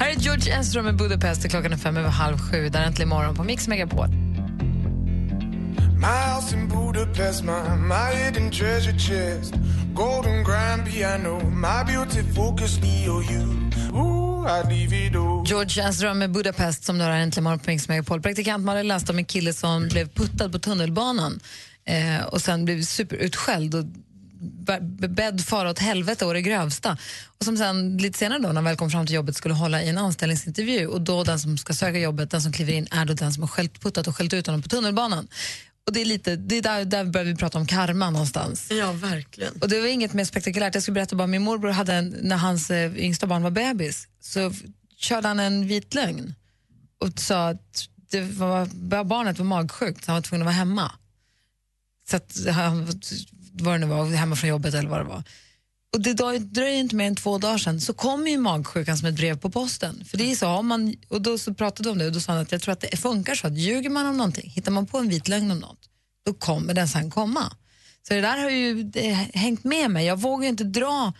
Här 0.00 0.10
är 0.10 0.14
George 0.14 0.58
Ezra 0.58 0.82
med 0.82 0.96
Budapest 0.96 1.44
och 1.44 1.50
klockan 1.50 1.72
är 1.72 1.76
fem 1.76 1.96
över 1.96 2.08
halv 2.08 2.36
sju. 2.38 2.68
Där 2.68 2.80
är 2.80 2.86
äntligen 2.86 3.08
morgon 3.08 3.34
på 3.34 3.44
Mix 3.44 3.68
Megapol. 3.68 4.25
My 6.06 6.12
house 6.12 6.54
in 6.54 6.68
Budapest, 6.68 7.42
my, 7.44 7.52
my 7.76 8.14
hidden 8.14 8.50
treasure 8.50 8.98
chest. 8.98 9.54
Golden 9.94 10.44
grand 10.44 10.86
piano, 10.86 11.40
my 11.50 11.84
beauty 11.84 12.22
focus, 12.34 12.78
EOU. 12.78 13.70
Ooh, 13.94 14.46
I 14.46 14.62
leave 14.68 15.06
it 15.06 15.16
all. 15.16 15.44
George 15.46 15.88
Ezra 15.88 16.14
med 16.14 16.30
Budapest 16.30 16.84
som 16.84 16.98
du 16.98 17.04
har 17.04 17.10
äntligen 17.10 17.44
morgon 17.44 17.58
på 17.58 17.70
Mix 17.70 17.88
Megapol. 17.88 18.22
Praktikant 18.22 18.64
Malin 18.64 18.88
läste 18.88 19.12
om 19.12 19.18
en 19.18 19.24
kille 19.24 19.52
som 19.52 19.88
blev 19.88 20.08
puttad 20.08 20.52
på 20.52 20.58
tunnelbanan 20.58 21.40
eh, 21.84 22.24
och 22.26 22.40
sen 22.42 22.64
blev 22.64 22.82
superutskälld 22.82 23.74
och 23.74 23.84
be- 24.40 25.08
bedd 25.08 25.44
fara 25.44 25.70
åt 25.70 25.78
helvete 25.78 26.26
och 26.26 26.34
det 26.34 26.42
grövsta. 26.42 26.96
Och 27.38 27.44
som 27.44 27.56
sen 27.56 27.96
lite 27.96 28.18
senare 28.18 28.38
då 28.38 28.48
när 28.48 28.54
han 28.54 28.64
väl 28.64 28.76
kom 28.76 28.90
fram 28.90 29.06
till 29.06 29.14
jobbet 29.14 29.36
skulle 29.36 29.54
hålla 29.54 29.82
i 29.82 29.88
en 29.88 29.98
anställningsintervju 29.98 30.86
och 30.86 31.00
då 31.00 31.24
den 31.24 31.38
som 31.38 31.58
ska 31.58 31.74
söka 31.74 31.98
jobbet, 31.98 32.30
den 32.30 32.42
som 32.42 32.52
kliver 32.52 32.72
in 32.72 32.86
är 32.90 33.04
då 33.04 33.14
den 33.14 33.32
som 33.32 33.42
har 33.42 33.48
skällt, 33.48 33.80
puttat 33.82 34.06
och 34.06 34.16
skällt 34.16 34.32
ut 34.32 34.46
honom 34.46 34.62
på 34.62 34.68
tunnelbanan. 34.68 35.28
Och 35.86 35.92
det 35.92 36.00
är 36.00 36.04
lite, 36.04 36.36
det 36.36 36.56
är 36.56 36.62
där, 36.62 36.84
där 36.84 37.04
börjar 37.04 37.24
vi 37.24 37.36
prata 37.36 37.58
om 37.58 37.66
karma 37.66 38.10
någonstans. 38.10 38.70
Ja, 38.70 38.92
verkligen. 38.92 39.54
Och 39.62 39.68
det 39.68 39.80
var 39.80 39.86
inget 39.86 40.12
mer 40.12 40.24
spektakulärt. 40.24 40.74
Jag 40.74 40.82
skulle 40.82 40.94
berätta 40.94 41.16
bara, 41.16 41.26
min 41.26 41.42
morbror 41.42 41.70
hade 41.70 41.94
en, 41.94 42.16
när 42.22 42.36
hans 42.36 42.70
eh, 42.70 42.96
yngsta 42.96 43.26
barn 43.26 43.42
var 43.42 43.50
bebis 43.50 44.08
så 44.20 44.52
körde 44.96 45.28
han 45.28 45.40
en 45.40 45.66
vit 45.66 45.94
lögn 45.94 46.34
och 46.98 47.20
sa 47.20 47.48
att 47.48 47.88
det 48.10 48.20
var, 48.20 48.66
barnet 49.04 49.38
var 49.38 49.46
magsjukt 49.46 50.04
så 50.04 50.12
han 50.12 50.16
var 50.16 50.22
tvungen 50.22 50.42
att 50.42 50.46
vara 50.46 50.56
hemma. 50.56 50.92
Så 52.10 52.16
att 52.16 52.46
han, 52.50 53.00
vad 53.52 53.74
det 53.74 53.78
nu 53.78 53.86
var, 53.86 54.06
hemma 54.06 54.36
från 54.36 54.50
jobbet 54.50 54.74
eller 54.74 54.88
vad 54.88 55.00
det 55.00 55.04
var. 55.04 55.22
Och 55.94 56.00
det 56.02 56.12
dröjer- 56.12 56.68
inte 56.68 56.96
mer 56.96 57.06
än 57.06 57.16
två 57.16 57.38
dagar 57.38 57.58
sedan 57.58 57.80
så 57.80 57.92
kommer 57.92 58.30
ju 58.30 58.38
magsjukan 58.38 58.98
som 58.98 59.08
ett 59.08 59.14
brev 59.14 59.38
på 59.38 59.50
posten. 59.50 60.04
För 60.04 60.18
det 60.18 60.32
är 60.32 60.36
så, 60.36 60.48
om 60.48 60.66
man, 60.66 60.94
och 61.08 61.22
då 61.22 61.38
så 61.38 61.54
pratade 61.54 61.88
vi 61.88 61.92
om 61.92 61.98
det 61.98 62.06
och 62.06 62.12
då 62.12 62.20
sa 62.20 62.32
han 62.32 62.42
att 62.42 62.52
jag 62.52 62.62
tror 62.62 62.72
att 62.72 62.80
det 62.80 62.96
funkar 62.96 63.34
så 63.34 63.46
att 63.46 63.58
ljuger 63.58 63.90
man 63.90 64.06
om 64.06 64.16
någonting, 64.16 64.50
hittar 64.50 64.72
man 64.72 64.86
på 64.86 64.98
en 64.98 65.08
vit 65.08 65.28
lögn 65.28 65.50
om 65.50 65.58
något, 65.58 65.80
då 66.26 66.34
kommer 66.34 66.74
den 66.74 66.88
sen 66.88 67.10
komma. 67.10 67.52
Så 68.08 68.14
det 68.14 68.20
där 68.20 68.38
har 68.38 68.50
ju 68.50 68.82
det, 68.82 69.12
hängt 69.34 69.64
med 69.64 69.90
mig. 69.90 70.06
Jag 70.06 70.20
vågar 70.20 70.48
inte 70.48 70.64
dra, 70.64 71.12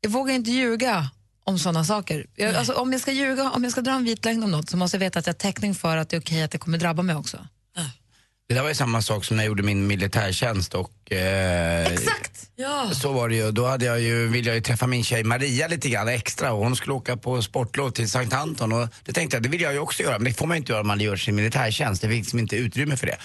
jag 0.00 0.10
vågar 0.10 0.34
inte 0.34 0.50
ljuga 0.50 1.10
om 1.44 1.58
sådana 1.58 1.84
saker. 1.84 2.26
Jag, 2.36 2.54
alltså, 2.54 2.72
om 2.72 2.92
jag 2.92 3.00
ska 3.00 3.12
ljuga, 3.12 3.50
om 3.50 3.64
jag 3.64 3.72
ska 3.72 3.80
dra 3.80 3.92
en 3.92 4.04
vit 4.04 4.24
lögn 4.24 4.42
om 4.42 4.50
något 4.50 4.70
så 4.70 4.76
måste 4.76 4.96
jag 4.96 5.00
veta 5.00 5.18
att 5.18 5.26
jag 5.26 5.34
har 5.34 5.38
täckning 5.38 5.74
för 5.74 5.96
att 5.96 6.08
det 6.08 6.16
är 6.16 6.20
okej 6.20 6.42
att 6.42 6.50
det 6.50 6.58
kommer 6.58 6.78
drabba 6.78 7.02
mig 7.02 7.16
också. 7.16 7.46
Det 8.48 8.54
där 8.54 8.62
var 8.62 8.68
ju 8.68 8.74
samma 8.74 9.02
sak 9.02 9.24
som 9.24 9.36
när 9.36 9.44
jag 9.44 9.48
gjorde 9.48 9.62
min 9.62 9.86
militärtjänst 9.86 10.74
och... 10.74 10.92
Eh, 11.10 11.92
Exakt! 11.92 12.50
Ja. 12.56 12.90
Så 12.92 13.12
var 13.12 13.28
det 13.28 13.34
ju. 13.34 13.50
Då 13.50 13.66
hade 13.66 13.84
jag 13.84 14.00
ju, 14.00 14.28
ville 14.28 14.48
jag 14.48 14.54
ju 14.56 14.62
träffa 14.62 14.86
min 14.86 15.04
tjej 15.04 15.24
Maria 15.24 15.68
lite 15.68 15.88
grann 15.88 16.08
extra 16.08 16.52
och 16.52 16.64
hon 16.64 16.76
skulle 16.76 16.92
åka 16.92 17.16
på 17.16 17.42
sportlov 17.42 17.90
till 17.90 18.10
Sankt 18.10 18.32
Anton 18.32 18.72
och 18.72 18.88
det 19.04 19.12
tänkte 19.12 19.36
jag, 19.36 19.42
det 19.42 19.48
vill 19.48 19.60
jag 19.60 19.72
ju 19.72 19.78
också 19.78 20.02
göra 20.02 20.18
men 20.18 20.24
det 20.24 20.38
får 20.38 20.46
man 20.46 20.56
ju 20.56 20.58
inte 20.58 20.72
göra 20.72 20.80
om 20.80 20.86
man 20.86 21.00
gör 21.00 21.16
sin 21.16 21.34
militärtjänst. 21.34 22.02
Det 22.02 22.08
finns 22.08 22.18
liksom 22.18 22.38
inte 22.38 22.56
utrymme 22.56 22.96
för 22.96 23.06
det. 23.06 23.16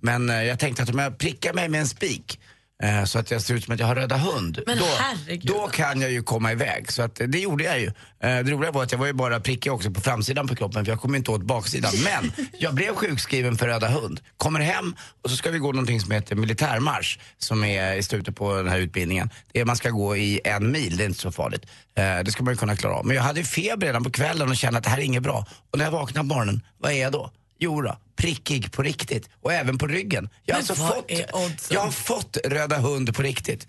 Men 0.00 0.30
eh, 0.30 0.42
jag 0.42 0.58
tänkte 0.58 0.82
att 0.82 0.90
om 0.90 0.98
jag 0.98 1.18
prickar 1.18 1.52
mig 1.52 1.68
med 1.68 1.80
en 1.80 1.88
spik 1.88 2.40
eh, 2.82 3.04
så 3.04 3.18
att 3.18 3.30
jag 3.30 3.42
ser 3.42 3.54
ut 3.54 3.64
som 3.64 3.74
att 3.74 3.80
jag 3.80 3.86
har 3.86 3.94
röda 3.94 4.16
hund. 4.16 4.60
Men 4.66 4.78
då, 4.78 4.84
herregud. 4.98 5.46
då 5.46 5.68
kan 5.68 6.00
jag 6.00 6.10
ju 6.10 6.22
komma 6.22 6.52
iväg. 6.52 6.92
Så 6.92 7.02
att, 7.02 7.20
det 7.26 7.38
gjorde 7.38 7.64
jag 7.64 7.80
ju. 7.80 7.86
Eh, 7.86 7.92
det 8.20 8.42
roliga 8.42 8.70
var 8.70 8.82
att 8.82 8.92
jag 8.92 8.98
var 8.98 9.06
ju 9.06 9.12
bara 9.12 9.40
prickig 9.40 9.72
också 9.72 9.90
på 9.90 10.00
framsidan 10.00 10.48
på 10.48 10.56
kroppen 10.56 10.84
för 10.84 10.92
jag 10.92 11.00
kom 11.00 11.14
inte 11.14 11.30
åt 11.30 11.42
baksidan. 11.42 11.92
Men 12.04 12.32
jag 12.58 12.74
blev 12.74 12.94
sjukskriven 12.94 13.56
för 13.56 13.66
röda 13.66 13.88
hund. 13.88 14.20
Kommer 14.36 14.60
hem 14.60 14.96
och 15.22 15.30
så 15.30 15.36
ska 15.36 15.50
vi 15.50 15.58
gå 15.58 15.72
någonting 15.72 16.00
som 16.00 16.10
heter 16.10 16.36
militärmarsch 16.36 17.18
som 17.38 17.64
är 17.64 17.94
i 17.94 18.02
slutet 18.02 18.36
på 18.36 18.56
den 18.56 18.68
här 18.68 18.78
utbildningen. 18.78 19.30
Det 19.52 19.60
är, 19.60 19.64
man 19.64 19.76
ska 19.76 19.90
gå 19.90 20.16
i 20.16 20.40
en 20.44 20.72
mil, 20.72 20.96
det 20.96 21.04
är 21.04 21.06
inte 21.06 21.20
så 21.20 21.32
farligt. 21.32 21.66
Eh, 21.96 22.18
det 22.24 22.30
ska 22.32 22.44
man 22.44 22.52
ju 22.52 22.58
kunna 22.58 22.76
klara 22.76 22.94
av. 22.94 23.06
Men 23.06 23.16
jag 23.16 23.22
hade 23.22 23.44
feber 23.44 23.86
redan 23.86 24.04
på 24.04 24.10
kvällen 24.10 24.48
och 24.48 24.56
kände 24.56 24.78
att 24.78 24.84
det 24.84 24.90
här 24.90 24.98
är 24.98 25.02
inget 25.02 25.22
bra. 25.22 25.46
Och 25.72 25.78
när 25.78 25.84
jag 25.84 25.92
vaknade 25.92 26.28
på 26.28 26.34
morgonen, 26.34 26.60
vad 26.78 26.92
är 26.92 26.96
jag 26.96 27.12
då? 27.12 27.30
Jo 27.58 27.82
då, 27.82 27.98
prickig 28.16 28.72
på 28.72 28.82
riktigt. 28.82 29.28
Och 29.42 29.52
även 29.52 29.78
på 29.78 29.86
ryggen. 29.86 30.28
Jag 30.44 30.54
har, 30.54 30.58
alltså 30.58 30.74
fått, 30.74 31.10
jag 31.70 31.80
har 31.80 31.90
fått 31.90 32.36
röda 32.44 32.78
hund 32.78 33.16
på 33.16 33.22
riktigt. 33.22 33.66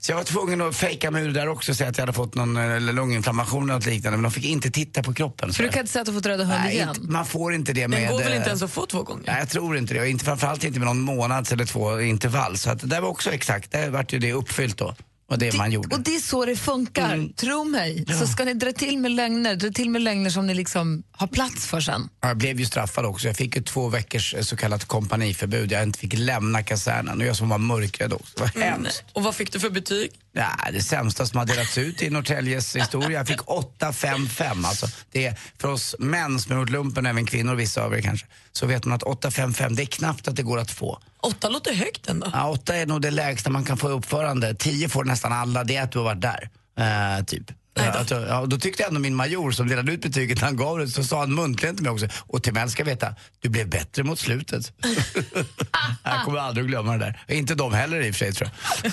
Så 0.00 0.12
jag 0.12 0.16
var 0.16 0.24
tvungen 0.24 0.60
att 0.60 0.76
fejka 0.76 1.10
mig 1.10 1.22
ur 1.22 1.26
det 1.26 1.40
där 1.40 1.48
också 1.48 1.72
och 1.72 1.76
säga 1.76 1.90
att 1.90 1.98
jag 1.98 2.02
hade 2.02 2.12
fått 2.12 2.34
någon 2.34 2.56
eh, 2.56 2.80
lunginflammation 2.80 3.62
eller 3.62 3.74
något 3.74 3.86
liknande. 3.86 4.16
Men 4.16 4.22
de 4.22 4.32
fick 4.32 4.44
inte 4.44 4.70
titta 4.70 5.02
på 5.02 5.14
kroppen. 5.14 5.52
För 5.52 5.62
du 5.62 5.68
kan 5.68 5.80
inte 5.80 5.92
säga 5.92 6.00
att 6.00 6.06
du 6.06 6.12
fått 6.12 6.26
röda 6.26 6.44
hund 6.44 6.60
Nej, 6.64 6.74
igen? 6.74 6.88
inte, 6.88 7.00
man 7.00 7.26
får 7.26 7.54
inte 7.54 7.72
det 7.72 7.88
med... 7.88 8.02
Den 8.02 8.10
går 8.10 8.18
väl 8.18 8.32
eh, 8.32 8.36
inte 8.36 8.48
ens 8.48 8.62
att 8.62 8.70
få 8.70 8.86
två 8.86 9.02
gånger? 9.02 9.24
Nej, 9.26 9.36
jag 9.38 9.48
tror 9.48 9.76
inte 9.76 9.94
det. 9.94 10.00
Och 10.00 10.06
inte, 10.06 10.24
framförallt 10.24 10.64
inte 10.64 10.78
med 10.78 10.86
någon 10.86 11.00
månads 11.00 11.52
eller 11.52 11.64
två 11.64 12.00
intervall. 12.00 12.58
Så 12.58 12.70
att 12.70 12.80
det 12.80 12.86
där 12.86 13.00
var 13.00 13.08
också 13.08 13.32
exakt, 13.32 13.72
det 13.72 13.90
vart 13.90 14.12
ju 14.12 14.18
det 14.18 14.32
uppfyllt 14.32 14.76
då. 14.76 14.94
Och 15.30 15.38
det, 15.38 15.56
man 15.56 15.72
gjorde. 15.72 15.96
Och 15.96 16.00
det 16.02 16.14
är 16.14 16.20
så 16.20 16.44
det 16.44 16.56
funkar, 16.56 17.14
Mm. 17.14 17.32
tro 17.32 17.64
mig. 17.64 18.04
Så 18.20 18.26
ska 18.26 18.44
ni 18.44 18.54
dra 18.54 18.72
till 18.72 18.98
med 18.98 19.10
lögner, 19.10 19.56
dra 19.56 19.70
till 19.70 19.90
med 19.90 20.02
lögner 20.02 20.30
som 20.30 20.46
ni 20.46 20.54
liksom 20.54 21.02
har 21.12 21.26
plats 21.26 21.66
för 21.66 21.80
sen. 21.80 22.08
Ja, 22.20 22.28
Jag 22.28 22.36
blev 22.36 22.60
ju 22.60 22.66
straffad 22.66 23.04
också. 23.06 23.26
Jag 23.26 23.36
fick 23.36 23.56
ju 23.56 23.62
två 23.62 23.88
veckors 23.88 24.34
eh, 24.34 24.42
så 24.42 24.56
kallat 24.56 24.84
kompaniförbud. 24.84 25.72
Jag 25.72 25.82
inte 25.82 25.98
fick 25.98 26.14
lämna 26.18 26.62
kasernen 26.62 27.20
och 27.20 27.26
jag 27.26 27.36
som 27.36 27.48
var 27.48 27.58
mörkrädd 27.58 28.12
också. 28.12 28.32
Det 28.36 28.40
var 28.40 28.62
hemskt. 28.62 29.04
Och 29.12 29.22
vad 29.22 29.34
fick 29.34 29.52
du 29.52 29.60
för 29.60 29.70
betyg? 29.70 30.10
Ja, 30.32 30.48
det 30.72 30.82
sämsta 30.82 31.26
som 31.26 31.38
har 31.38 31.46
delats 31.46 31.78
ut 31.78 32.02
i 32.02 32.10
Norrtäljes 32.10 32.76
historia. 32.76 33.18
Jag 33.18 33.28
fick 33.28 33.40
8-5-5. 33.40 34.66
Alltså, 34.66 34.86
det 35.12 35.26
är 35.26 35.38
för 35.58 35.68
oss 35.68 35.96
män 35.98 36.40
som 36.40 36.52
har 36.52 36.60
gjort 36.60 36.70
lumpen, 36.70 37.06
även 37.06 37.26
kvinnor, 37.26 37.54
vissa 37.54 37.82
av 37.84 37.94
er 37.94 38.00
kanske, 38.00 38.26
så 38.52 38.66
vet 38.66 38.84
man 38.84 38.96
att 38.96 39.02
8-5-5, 39.02 39.74
det 39.74 39.82
är 39.82 39.86
knappt 39.86 40.28
att 40.28 40.36
det 40.36 40.42
går 40.42 40.58
att 40.58 40.70
få. 40.70 40.98
Åtta 41.22 41.48
låter 41.48 41.74
högt 41.74 42.08
ändå. 42.08 42.30
Ja, 42.32 42.48
8 42.48 42.76
är 42.76 42.86
nog 42.86 43.02
det 43.02 43.10
lägsta 43.10 43.50
man 43.50 43.64
kan 43.64 43.76
få 43.76 43.90
i 43.90 43.92
uppförande. 43.92 44.54
10 44.54 44.88
får 44.88 45.04
nästan 45.04 45.32
alla, 45.32 45.64
det 45.64 45.76
är 45.76 45.82
att 45.82 45.92
du 45.92 45.98
har 45.98 46.04
varit 46.04 46.20
där. 46.20 46.50
Eh, 46.78 47.24
typ. 47.24 47.52
Ja, 47.74 47.82
att, 47.90 48.10
ja, 48.10 48.46
då 48.46 48.58
tyckte 48.58 48.84
ändå 48.84 49.00
min 49.00 49.14
major 49.14 49.50
som 49.50 49.68
delade 49.68 49.92
ut 49.92 50.02
betyget, 50.02 50.38
när 50.40 50.44
han 50.44 50.56
gav 50.56 50.78
det, 50.78 50.88
så 50.88 51.04
sa 51.04 51.18
han 51.20 51.34
muntligen 51.34 51.76
till 51.76 51.84
mig 51.84 51.92
också, 51.92 52.08
och 52.26 52.42
till 52.42 52.52
mig 52.52 52.70
ska 52.70 52.84
veta, 52.84 53.14
du 53.40 53.48
blev 53.48 53.68
bättre 53.68 54.02
mot 54.02 54.18
slutet. 54.18 54.72
jag 56.04 56.24
kommer 56.24 56.38
aldrig 56.38 56.64
att 56.64 56.68
glömma 56.68 56.92
det 56.92 56.98
där. 56.98 57.34
Inte 57.36 57.54
de 57.54 57.72
heller 57.74 58.00
i 58.02 58.10
och 58.10 58.14
för 58.14 58.18
sig 58.24 58.32
tror 58.32 58.50
jag. 58.72 58.92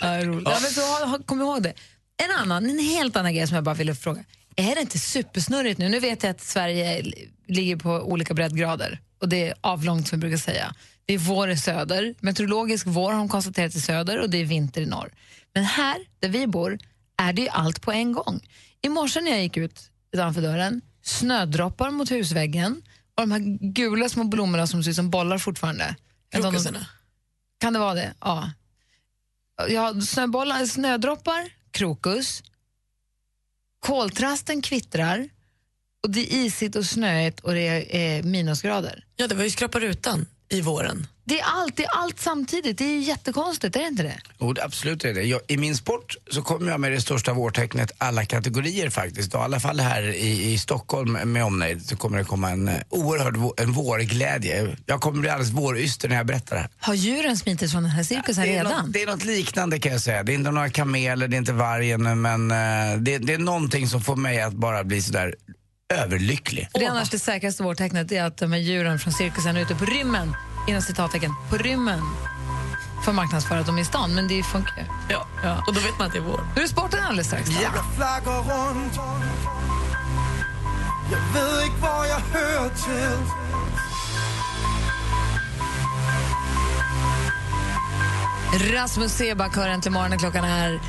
Ja, 0.00 0.24
roligt. 0.24 0.48
Ja. 0.48 0.58
men 0.62 0.70
så, 0.70 0.80
ha- 0.80 1.06
ha- 1.06 1.18
kom 1.26 1.40
ihåg 1.40 1.62
det. 1.62 1.72
En 2.22 2.30
annan, 2.42 2.70
en 2.70 2.78
helt 2.78 3.16
annan 3.16 3.34
grej 3.34 3.46
som 3.46 3.54
jag 3.54 3.64
bara 3.64 3.74
ville 3.74 3.94
fråga. 3.94 4.24
Är 4.56 4.74
det 4.74 4.80
inte 4.80 4.98
supersnurrigt 4.98 5.78
nu? 5.78 5.88
Nu 5.88 6.00
vet 6.00 6.22
jag 6.22 6.30
att 6.30 6.40
Sverige 6.40 7.02
li- 7.02 7.28
ligger 7.48 7.76
på 7.76 7.90
olika 7.90 8.34
breddgrader 8.34 9.00
och 9.20 9.28
det 9.28 9.48
är 9.48 9.54
avlångt 9.60 10.08
som 10.08 10.18
vi 10.18 10.20
brukar 10.20 10.36
säga. 10.42 10.74
Det 11.06 11.14
är 11.14 11.18
vår 11.18 11.50
i 11.50 11.56
söder, 11.58 12.14
meteorologisk 12.20 12.86
vår 12.86 13.12
har 13.12 13.18
de 13.18 13.28
konstaterat 13.28 13.74
i 13.74 13.80
söder 13.80 14.20
och 14.20 14.30
det 14.30 14.38
är 14.38 14.44
vinter 14.44 14.80
i 14.80 14.86
norr. 14.86 15.10
Men 15.54 15.64
här, 15.64 15.96
där 16.20 16.28
vi 16.28 16.46
bor, 16.46 16.78
är 17.20 17.32
det 17.32 17.42
ju 17.42 17.48
allt 17.48 17.82
på 17.82 17.92
en 17.92 18.12
gång. 18.12 18.40
I 18.82 18.88
morse 18.88 19.20
när 19.20 19.30
jag 19.30 19.42
gick 19.42 19.56
ut 19.56 19.90
utanför 20.12 20.42
dörren, 20.42 20.80
snödroppar 21.02 21.90
mot 21.90 22.10
husväggen 22.10 22.82
och 23.14 23.22
de 23.22 23.30
här 23.32 23.58
gula 23.72 24.08
små 24.08 24.24
blommorna 24.24 24.66
som 24.66 24.82
ser 24.84 24.90
ut 24.90 24.96
som 24.96 25.10
bollar 25.10 25.38
fortfarande. 25.38 25.96
Jag 26.30 26.38
om 26.38 26.42
de- 26.44 26.50
Krokusarna. 26.52 26.86
Kan 27.60 27.72
det 27.72 27.78
vara 27.78 27.94
det? 27.94 28.14
Ja. 28.20 28.50
Ja, 29.68 30.00
snöbollar, 30.00 30.66
snödroppar, 30.66 31.50
krokus, 31.70 32.42
koltrasten 33.80 34.62
kvittrar 34.62 35.28
och 36.02 36.10
det 36.10 36.20
är 36.34 36.36
isigt 36.46 36.76
och 36.76 36.84
snöigt 36.86 37.40
och 37.40 37.54
det 37.54 37.60
är 37.60 38.18
eh, 38.18 38.22
minusgrader. 38.24 39.04
Ja, 39.16 39.26
det 39.28 39.34
var 39.34 39.44
ju 39.44 39.50
skrapa 39.50 39.80
rutan 39.80 40.26
i 40.50 40.60
våren. 40.60 41.06
Det 41.24 41.40
är 41.40 41.44
allt, 41.46 41.76
det 41.76 41.84
är 41.84 41.90
allt 41.90 42.20
samtidigt. 42.20 42.78
Det 42.78 42.84
är 42.84 42.98
jättekonstigt, 43.00 43.76
är 43.76 43.80
det 43.80 43.86
inte 43.86 44.02
det? 44.02 44.20
Jo, 44.38 44.52
det- 44.52 44.64
absolut 44.64 45.04
är 45.04 45.14
det. 45.14 45.22
Jag, 45.22 45.40
I 45.48 45.56
min 45.56 45.76
sport 45.76 46.16
så 46.30 46.42
kommer 46.42 46.70
jag 46.70 46.80
med 46.80 46.92
det 46.92 47.00
största 47.00 47.32
vårtecknet 47.32 47.90
alla 47.98 48.24
kategorier 48.24 48.90
faktiskt. 48.90 49.34
Och 49.34 49.40
I 49.40 49.44
alla 49.44 49.60
fall 49.60 49.80
här 49.80 50.02
i, 50.02 50.52
i 50.52 50.58
Stockholm 50.58 51.12
med 51.12 51.44
omnejd 51.44 51.86
så 51.86 51.96
kommer 51.96 52.18
det 52.18 52.24
komma 52.24 52.50
en 52.50 52.68
eh, 52.68 52.74
oerhörd 52.88 53.60
en 53.60 53.72
vårglädje. 53.72 54.76
Jag 54.86 55.00
kommer 55.00 55.20
bli 55.20 55.30
alldeles 55.30 55.52
våryster 55.52 56.08
när 56.08 56.16
jag 56.16 56.26
berättar 56.26 56.56
det 56.56 56.62
här. 56.62 56.70
Har 56.78 56.94
djuren 56.94 57.36
smitit 57.36 57.70
från 57.72 57.82
den 57.82 57.92
här 57.92 58.02
cirkusen 58.02 58.44
är 58.44 58.48
redan? 58.48 58.84
något, 58.86 58.92
det 58.92 59.02
är 59.02 59.06
något 59.06 59.24
liknande 59.24 59.78
kan 59.78 59.92
jag 59.92 60.00
säga. 60.00 60.22
Det 60.22 60.32
är 60.32 60.34
inte 60.34 60.50
några 60.50 60.70
kameler, 60.70 61.28
det 61.28 61.36
är 61.36 61.38
inte 61.38 61.52
vargen 61.52 62.20
men 62.22 62.50
eh, 62.50 62.98
det, 63.00 63.18
det 63.18 63.34
är 63.34 63.38
någonting 63.38 63.88
som 63.88 64.00
får 64.02 64.16
mig 64.16 64.40
att 64.40 64.54
bara 64.54 64.84
bli 64.84 65.02
sådär 65.02 65.34
överlycklig. 65.90 66.68
För 66.72 66.78
det 66.78 66.84
är 66.84 66.90
annars 66.90 67.10
det 67.10 67.18
säkraste 67.18 67.62
vårtecknet 67.62 68.12
är 68.12 68.22
att 68.22 68.36
de 68.36 68.52
här 68.52 68.58
djuren 68.58 68.98
från 68.98 69.12
cirkusen 69.12 69.56
är 69.56 69.60
ute 69.60 69.74
på 69.74 69.84
rymmen, 69.84 70.36
inom 70.68 70.82
citattecken, 70.82 71.34
på 71.50 71.56
rymmen 71.56 72.00
för 73.04 73.10
att 73.10 73.16
marknadsföra 73.16 73.58
att 73.58 73.66
de 73.66 73.78
är 73.78 73.82
i 73.82 73.84
stan, 73.84 74.14
men 74.14 74.28
det 74.28 74.42
funkar 74.42 74.76
ju. 74.76 74.84
Ja. 75.08 75.26
ja. 75.42 75.64
Och 75.66 75.74
då 75.74 75.80
vet 75.80 75.98
man 75.98 76.06
att 76.06 76.12
det 76.12 76.18
är 76.18 76.22
vår. 76.22 76.40
Nu 76.56 76.62
är 76.62 76.66
sporten 76.66 77.00
alldeles 77.04 77.26
strax. 77.26 77.48
då. 77.48 77.54
Jag 77.62 77.96
flaggar 77.96 78.38
runt 78.38 78.94
Jag 81.10 81.18
vet 81.18 81.66
inte 81.66 81.80
var 81.82 82.06
jag 82.06 82.20
hör 82.20 82.68
till 82.68 83.40
Rasmus 88.72 89.12
Seback 89.12 89.56
hör 89.56 89.68
äntligen 89.68 89.94
morgonen. 89.94 90.18
Klockan 90.18 90.44
är 90.44 90.80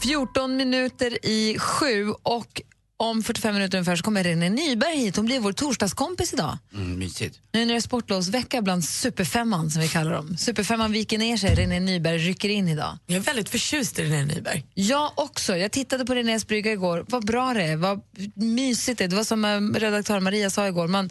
14 0.00 0.56
minuter 0.56 1.26
i 1.26 1.58
sju 1.58 2.10
och 2.22 2.62
om 3.00 3.22
45 3.22 3.54
minuter 3.54 3.78
ungefär 3.78 3.96
så 3.96 4.02
kommer 4.02 4.24
René 4.24 4.50
Nyberg 4.50 4.96
hit. 4.96 5.16
Hon 5.16 5.26
blir 5.26 5.40
vår 5.40 5.52
torsdagskompis 5.52 6.32
idag. 6.32 6.58
Mm, 6.74 6.98
mysigt. 6.98 7.38
Nu 7.52 7.64
när 7.64 7.74
det 7.74 7.78
är 7.78 7.80
sportlovsvecka 7.80 8.62
bland 8.62 8.84
superfemman 8.84 9.70
som 9.70 9.82
vi 9.82 9.88
kallar 9.88 10.12
dem. 10.12 10.36
Superfemman 10.36 10.92
viker 10.92 11.18
ner 11.18 11.36
sig, 11.36 11.54
René 11.54 11.80
Nyberg 11.80 12.18
rycker 12.18 12.48
in 12.48 12.68
idag. 12.68 12.98
Jag 13.06 13.16
är 13.16 13.20
väldigt 13.20 13.48
förtjust 13.48 13.98
i 13.98 14.02
René 14.02 14.24
Nyberg. 14.24 14.64
Jag 14.74 15.12
också. 15.14 15.56
Jag 15.56 15.72
tittade 15.72 16.04
på 16.04 16.14
Renés 16.14 16.46
brygga 16.46 16.72
igår. 16.72 17.04
Vad 17.08 17.26
bra 17.26 17.54
det 17.54 17.62
är, 17.62 17.76
vad 17.76 18.00
mysigt 18.34 18.98
det 18.98 19.04
är. 19.04 19.08
Det 19.08 19.16
var 19.16 19.24
som 19.24 19.44
eh, 19.44 19.80
redaktör 19.80 20.20
Maria 20.20 20.50
sa 20.50 20.68
igår. 20.68 20.88
Man, 20.88 21.10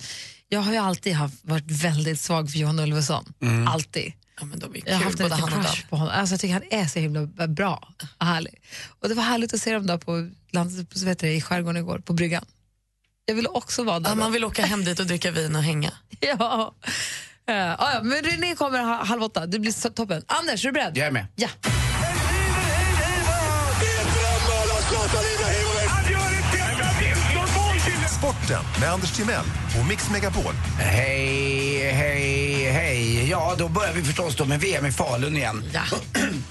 jag 0.50 0.60
har 0.60 0.72
ju 0.72 0.78
alltid 0.78 1.14
haft, 1.14 1.36
varit 1.42 1.72
väldigt 1.72 2.20
svag 2.20 2.52
för 2.52 2.60
Johan 2.60 2.80
Ulveson. 2.80 3.26
Alltid. 3.68 4.14
Ja, 4.40 4.46
men 4.46 4.60
de 4.60 4.76
är 4.76 4.82
Jag 4.86 4.94
har 4.94 5.00
kul, 5.00 5.06
haft 5.06 5.20
en 5.20 5.30
både 5.30 5.36
liten 5.36 5.64
crush 5.64 5.90
på 5.90 5.96
honom. 5.96 6.14
Alltså, 6.16 6.34
jag 6.34 6.40
tycker 6.40 6.54
han 6.54 6.64
är 6.84 6.88
så 6.88 7.00
himla 7.00 7.48
bra 7.48 7.94
och 8.20 8.26
härlig. 8.26 8.62
Och 9.00 9.10
det 9.10 9.16
var 9.16 9.24
härligt 9.24 9.54
att 9.54 9.62
se 9.62 9.74
dem 9.74 9.88
där 9.88 9.98
på, 9.98 10.30
lands, 10.52 10.76
på, 10.94 11.06
vet 11.06 11.20
du, 11.20 11.28
i 11.32 11.42
skärgården 11.42 11.78
igår, 11.82 12.00
på 12.00 12.14
bryggan. 12.14 12.46
Jag 13.26 13.36
ville 13.36 13.50
också 13.50 13.84
vara 13.84 14.00
där. 14.00 14.10
Ja, 14.10 14.16
man 14.16 14.32
vill 14.32 14.46
åka 14.46 14.66
hem 14.66 14.84
dit 14.86 15.00
och 15.00 15.06
dricka 15.06 15.32
vin 15.32 15.56
och 15.56 15.64
hänga. 15.64 15.92
Ja. 16.20 16.74
Uh, 17.50 17.56
ja, 17.56 18.00
men 18.04 18.24
René 18.24 18.56
kommer 18.56 18.80
ha- 18.80 19.04
halv 19.04 19.24
åtta. 19.24 19.46
Det 19.46 19.60
blir 19.60 19.90
toppen. 19.90 20.24
Anders, 20.28 20.66
är 20.66 20.70
du 20.70 20.74
beredd? 20.74 20.98
Jag 20.98 21.08
är 21.08 21.12
med. 21.12 21.28
Ja. 21.36 21.50
Sporten 28.20 28.64
med 28.80 28.92
Anders 28.92 29.12
Timell 29.12 29.46
på 29.78 29.84
Mix 29.84 30.10
Megapol. 30.10 30.54
Hej, 30.80 31.92
hej, 31.92 32.72
hej. 32.72 33.30
Ja, 33.30 33.56
då 33.58 33.68
börjar 33.68 33.94
vi 33.94 34.04
förstås 34.04 34.36
då 34.36 34.46
med 34.46 34.60
VM 34.60 34.86
i 34.86 34.92
Falun 34.92 35.38
igen. 35.38 35.64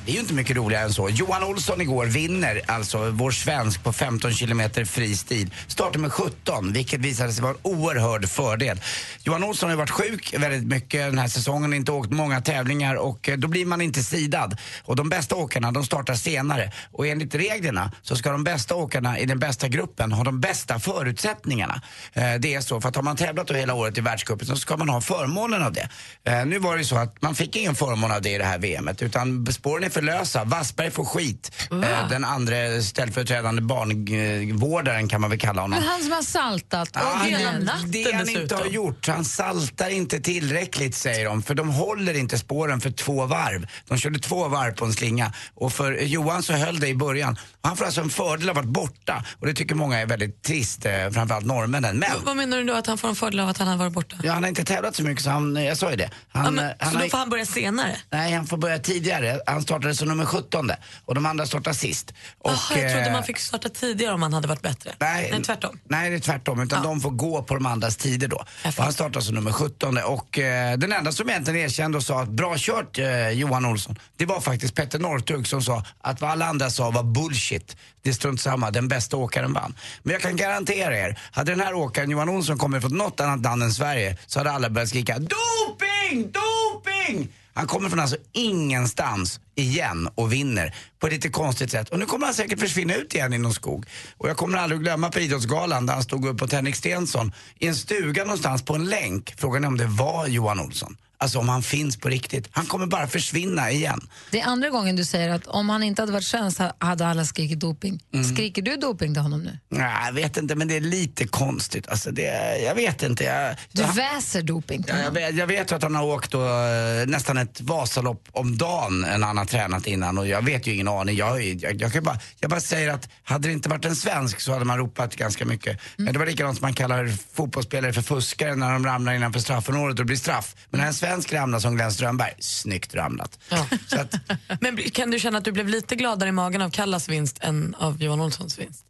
Det 0.04 0.10
är 0.12 0.14
ju 0.14 0.20
inte 0.20 0.34
mycket 0.34 0.56
roligare 0.56 0.84
än 0.84 0.92
så. 0.92 1.08
Johan 1.08 1.44
Olsson 1.44 1.80
igår 1.80 2.06
vinner, 2.06 2.60
alltså 2.66 3.10
vår 3.10 3.30
svensk 3.30 3.84
på 3.84 3.92
15 3.92 4.32
kilometer 4.32 4.84
fri 4.84 5.16
stil. 5.16 5.54
Startar 5.66 5.98
med 6.00 6.12
17, 6.12 6.72
vilket 6.72 7.00
visade 7.00 7.32
sig 7.32 7.42
vara 7.42 7.52
en 7.52 7.58
oerhörd 7.62 8.28
fördel. 8.28 8.80
Johan 9.22 9.44
Olsson 9.44 9.70
har 9.70 9.76
varit 9.76 9.90
sjuk 9.90 10.34
väldigt 10.38 10.66
mycket 10.66 11.00
den 11.00 11.18
här 11.18 11.28
säsongen, 11.28 11.72
inte 11.72 11.92
åkt 11.92 12.10
många 12.10 12.40
tävlingar 12.40 12.94
och 12.94 13.28
eh, 13.28 13.36
då 13.36 13.48
blir 13.48 13.66
man 13.66 13.80
inte 13.80 14.02
sidad. 14.02 14.56
Och 14.84 14.96
de 14.96 15.08
bästa 15.08 15.34
åkarna, 15.34 15.72
de 15.72 15.84
startar 15.84 16.14
senare. 16.14 16.72
Och 16.92 17.06
enligt 17.06 17.34
reglerna 17.34 17.92
så 18.02 18.16
ska 18.16 18.32
de 18.32 18.44
bästa 18.44 18.74
åkarna 18.74 19.18
i 19.18 19.26
den 19.26 19.38
bästa 19.38 19.68
gruppen 19.68 20.12
ha 20.12 20.24
de 20.24 20.40
bästa 20.40 20.78
förutsättningarna. 20.80 21.82
Eh, 22.12 22.34
Det 22.34 22.54
är 22.54 22.60
så, 22.60 22.80
för 22.80 22.88
att 22.88 22.96
har 22.96 23.02
man 23.08 23.16
tävlat 23.16 23.46
då 23.46 23.54
hela 23.54 23.74
året 23.74 23.98
i 23.98 24.00
världscupen 24.00 24.46
så 24.46 24.56
ska 24.56 24.76
man 24.76 24.88
ha 24.88 25.00
förmånen 25.00 25.62
av 25.62 25.72
det. 25.72 25.88
Eh, 26.24 26.44
Nu 26.46 26.58
var 26.58 26.72
det 26.72 26.78
ju 26.78 26.84
så 26.84 26.96
att 26.96 27.22
man 27.22 27.34
fick 27.34 27.56
ingen 27.56 27.74
förmån 27.74 28.10
av 28.12 28.22
det 28.22 28.30
i 28.30 28.38
det 28.38 28.44
här 28.44 28.58
VMet 28.58 29.02
utan 29.02 29.46
spåren 29.46 29.84
är 29.84 29.90
för 29.90 30.02
lösa. 30.02 30.44
Wassberg 30.44 30.90
får 30.90 31.04
skit. 31.04 31.52
Eh, 31.70 32.08
Den 32.08 32.24
andra 32.24 32.82
ställföreträdande 32.82 33.62
barnvårdaren 33.62 35.08
kan 35.08 35.20
man 35.20 35.30
väl 35.30 35.38
kalla 35.38 35.62
honom. 35.62 35.78
Men 35.80 35.88
han 35.88 36.02
som 36.02 36.12
har 36.12 36.22
saltat 36.22 36.96
och 36.96 37.02
han- 37.02 37.26
hela 37.26 37.52
det 37.52 37.58
natten 37.58 38.14
han 38.14 38.28
inte 38.28 38.54
har 38.54 38.66
gjort. 38.66 39.06
Han 39.08 39.24
saltar 39.24 39.90
inte 39.90 40.20
tillräckligt 40.20 40.94
säger 40.94 41.24
de. 41.24 41.42
För 41.42 41.54
de 41.54 41.68
håller 41.68 42.14
inte 42.14 42.38
spåren 42.38 42.80
för 42.80 42.90
två 42.90 43.26
varv. 43.26 43.66
De 43.88 43.98
körde 43.98 44.18
två 44.18 44.48
varv 44.48 44.72
på 44.74 44.84
en 44.84 44.92
slinga. 44.92 45.32
Och 45.54 45.72
för 45.72 45.92
Johan 45.92 46.42
så 46.42 46.52
höll 46.52 46.80
det 46.80 46.88
i 46.88 46.94
början. 46.94 47.38
Han 47.62 47.76
får 47.76 47.84
alltså 47.84 48.00
en 48.00 48.10
fördel 48.10 48.48
av 48.50 48.58
att 48.58 48.64
vara 48.64 48.72
borta. 48.72 49.24
Och 49.40 49.46
det 49.46 49.54
tycker 49.54 49.74
många 49.74 49.98
är 49.98 50.06
väldigt 50.06 50.42
trist, 50.42 50.86
eh, 50.86 51.10
framförallt 51.10 51.46
norrmännen. 51.46 51.96
Men 51.98 52.10
Vad 52.24 52.36
menar 52.36 52.56
du 52.56 52.64
då 52.64 52.74
att 52.74 52.86
han 52.86 52.97
får 52.98 53.08
en 53.08 53.14
fördel 53.16 53.40
av 53.40 53.48
att 53.48 53.58
han 53.58 53.68
har 53.68 53.76
varit 53.76 53.92
borta? 53.92 54.16
ja, 54.22 54.32
han 54.32 54.42
har 54.42 54.48
inte 54.48 54.64
tävlat 54.64 54.96
så 54.96 55.02
mycket 55.02 55.24
så 55.24 55.30
han, 55.30 55.56
jag 55.56 55.76
sa 55.78 55.90
ju 55.90 55.96
det. 55.96 56.10
Han, 56.28 56.44
Ja, 56.44 56.50
men, 56.50 56.64
eh, 56.64 56.72
han 56.78 56.92
så 56.92 56.98
då 56.98 57.08
får 57.08 57.18
han 57.18 57.30
börja 57.30 57.46
senare? 57.46 57.96
Nej, 58.10 58.32
han 58.32 58.46
får 58.46 58.56
börja 58.56 58.78
tidigare. 58.78 59.40
Han 59.46 59.62
startade 59.62 59.94
som 59.94 60.08
nummer 60.08 60.24
17 60.24 60.70
och 61.04 61.14
de 61.14 61.26
andra 61.26 61.46
startar 61.46 61.72
sist. 61.72 62.14
Och, 62.38 62.50
Jaha, 62.50 62.80
jag 62.80 62.92
trodde 62.92 63.06
eh, 63.06 63.12
man 63.12 63.24
fick 63.24 63.38
starta 63.38 63.68
tidigare 63.68 64.14
om 64.14 64.20
man 64.20 64.32
hade 64.32 64.48
varit 64.48 64.62
bättre. 64.62 64.94
Nej, 64.98 65.42
tvärtom. 65.42 65.78
Nej, 65.84 66.10
det 66.10 66.16
är 66.16 66.20
tvärtom. 66.20 66.60
Utan 66.60 66.82
de 66.82 67.00
får 67.00 67.10
gå 67.10 67.42
på 67.42 67.54
de 67.54 67.66
andras 67.66 67.96
tider 67.96 68.28
då. 68.28 68.44
Han 68.78 68.92
startar 68.92 69.20
som 69.20 69.34
nummer 69.34 69.52
17 69.52 69.98
och 69.98 70.38
eh, 70.38 70.78
den 70.78 70.92
enda 70.92 71.12
som 71.12 71.30
egentligen 71.30 71.60
erkände 71.60 71.98
och 71.98 72.04
sa 72.04 72.20
att 72.22 72.28
bra 72.28 72.54
kört 72.58 72.98
eh, 72.98 73.28
Johan 73.30 73.64
Olsson, 73.66 73.98
det 74.16 74.26
var 74.26 74.40
faktiskt 74.40 74.74
Petter 74.74 74.98
Northug 74.98 75.46
som 75.46 75.62
sa 75.62 75.84
att 76.00 76.20
vad 76.20 76.30
alla 76.30 76.46
andra 76.46 76.70
sa 76.70 76.90
var 76.90 77.02
bullshit. 77.02 77.76
Det 78.02 78.08
är 78.08 78.14
strunt 78.14 78.40
samma, 78.40 78.70
den 78.70 78.88
bästa 78.88 79.16
åkaren 79.16 79.52
vann. 79.52 79.74
Men 80.02 80.12
jag 80.12 80.22
kan 80.22 80.36
garantera 80.36 80.96
er, 80.98 81.18
hade 81.32 81.52
den 81.52 81.60
här 81.60 81.74
åkaren 81.74 82.10
Johan 82.10 82.28
Olsson 82.28 82.58
kommit 82.58 82.82
från 82.82 82.87
något 82.88 83.20
annat 83.20 83.42
land 83.42 83.62
än 83.62 83.72
Sverige 83.72 84.16
så 84.26 84.40
hade 84.40 84.50
alla 84.50 84.70
börjat 84.70 84.88
skrika 84.88 85.18
doping, 85.18 86.32
doping! 86.32 87.28
Han 87.52 87.66
kommer 87.66 87.88
från 87.88 88.00
alltså 88.00 88.16
ingenstans 88.32 89.40
igen 89.54 90.08
och 90.14 90.32
vinner 90.32 90.74
på 90.98 91.06
ett 91.06 91.12
lite 91.12 91.28
konstigt 91.28 91.70
sätt. 91.70 91.88
Och 91.88 91.98
nu 91.98 92.06
kommer 92.06 92.26
han 92.26 92.34
säkert 92.34 92.60
försvinna 92.60 92.94
ut 92.94 93.14
igen 93.14 93.32
i 93.32 93.38
någon 93.38 93.54
skog. 93.54 93.86
Och 94.16 94.28
jag 94.28 94.36
kommer 94.36 94.58
aldrig 94.58 94.78
att 94.78 94.82
glömma 94.84 95.10
på 95.10 95.20
Idrottsgalan 95.20 95.86
där 95.86 95.94
han 95.94 96.02
stod 96.02 96.26
upp 96.26 96.38
på 96.38 96.46
Henrik 96.52 96.76
Stensson 96.76 97.32
i 97.58 97.66
en 97.66 97.74
stuga 97.74 98.24
någonstans 98.24 98.62
på 98.64 98.74
en 98.74 98.84
länk. 98.84 99.34
Frågan 99.36 99.64
är 99.64 99.68
om 99.68 99.76
det 99.76 99.86
var 99.86 100.26
Johan 100.26 100.60
Olsson. 100.60 100.96
Alltså 101.20 101.38
om 101.38 101.48
han 101.48 101.62
finns 101.62 101.96
på 101.96 102.08
riktigt. 102.08 102.48
Han 102.50 102.66
kommer 102.66 102.86
bara 102.86 103.06
försvinna 103.06 103.70
igen. 103.70 104.00
Det 104.30 104.40
är 104.40 104.46
andra 104.46 104.70
gången 104.70 104.96
du 104.96 105.04
säger 105.04 105.28
att 105.30 105.46
om 105.46 105.68
han 105.70 105.82
inte 105.82 106.02
hade 106.02 106.12
varit 106.12 106.24
svensk 106.24 106.60
hade 106.78 107.06
alla 107.06 107.24
skrikit 107.24 107.60
doping. 107.60 108.02
Mm. 108.14 108.34
Skriker 108.34 108.62
du 108.62 108.76
doping 108.76 109.14
till 109.14 109.22
honom 109.22 109.42
nu? 109.42 109.58
Nej, 109.68 109.92
jag 110.06 110.12
vet 110.12 110.36
inte, 110.36 110.54
men 110.54 110.68
det 110.68 110.76
är 110.76 110.80
lite 110.80 111.26
konstigt. 111.26 111.88
Alltså 111.88 112.10
det, 112.10 112.58
jag 112.64 112.74
vet 112.74 113.02
inte. 113.02 113.24
Jag, 113.24 113.56
Du 113.72 113.82
jag, 113.82 113.92
väser 113.92 114.42
doping 114.42 114.82
till 114.82 114.94
Ja, 114.94 114.98
jag, 114.98 115.04
honom. 115.04 115.14
vet, 115.22 115.36
jag 115.36 115.46
vet 115.46 115.70
ju 115.72 115.76
att 115.76 115.82
han 115.82 115.94
har 115.94 116.04
åkt 116.04 116.30
då, 116.30 116.44
eh, 116.44 117.06
nästan 117.06 117.38
ett 117.38 117.60
Vasalopp 117.60 118.28
om 118.32 118.56
dagen 118.58 119.00
när 119.00 119.26
han 119.26 119.38
har 119.38 119.44
tränat 119.44 119.86
innan 119.86 120.18
och 120.18 120.28
jag 120.28 120.44
vet 120.44 120.66
ju 120.66 120.74
ingen 120.74 120.88
aning. 120.88 121.16
Jag, 121.16 121.42
jag, 121.42 121.80
jag, 121.80 121.92
kan 121.92 122.02
bara, 122.04 122.18
jag 122.40 122.50
bara 122.50 122.60
säger 122.60 122.88
att 122.94 123.08
hade 123.22 123.48
det 123.48 123.52
inte 123.52 123.68
varit 123.68 123.84
en 123.84 123.96
svensk 123.96 124.40
så 124.40 124.52
hade 124.52 124.64
man 124.64 124.78
ropat 124.78 125.16
ganska 125.16 125.44
mycket. 125.44 125.80
Men 125.96 126.12
det 126.12 126.18
var 126.18 126.26
likadant 126.26 126.58
som 126.58 126.64
man 126.66 126.74
kallar 126.74 127.12
fotbollsspelare 127.34 127.92
för 127.92 128.02
fuskare 128.02 128.54
när 128.54 128.72
de 128.72 128.84
ramlar 128.86 129.12
innanför 129.12 129.40
straffområdet 129.40 129.90
och 129.90 129.96
det 129.96 130.04
blir 130.04 130.16
straff. 130.16 130.54
Men 130.70 130.80
när 130.80 130.86
en 130.86 130.94
svensk 130.94 131.07
ramlar 131.32 131.58
som 131.58 131.76
Glenn 131.76 131.92
Strömberg, 131.92 132.34
snyggt 132.38 132.94
ramlat. 132.94 133.38
Så 133.86 134.00
att, 134.00 134.14
Men 134.60 134.76
kan 134.76 135.10
du 135.10 135.18
känna 135.18 135.38
att 135.38 135.44
du 135.44 135.52
blev 135.52 135.68
lite 135.68 135.96
gladare 135.96 136.28
i 136.28 136.32
magen 136.32 136.62
av 136.62 136.70
Kallas 136.70 137.08
vinst 137.08 137.38
än 137.40 137.74
av 137.74 138.02
Johan 138.02 138.20
Olssons 138.20 138.58
vinst? 138.58 138.84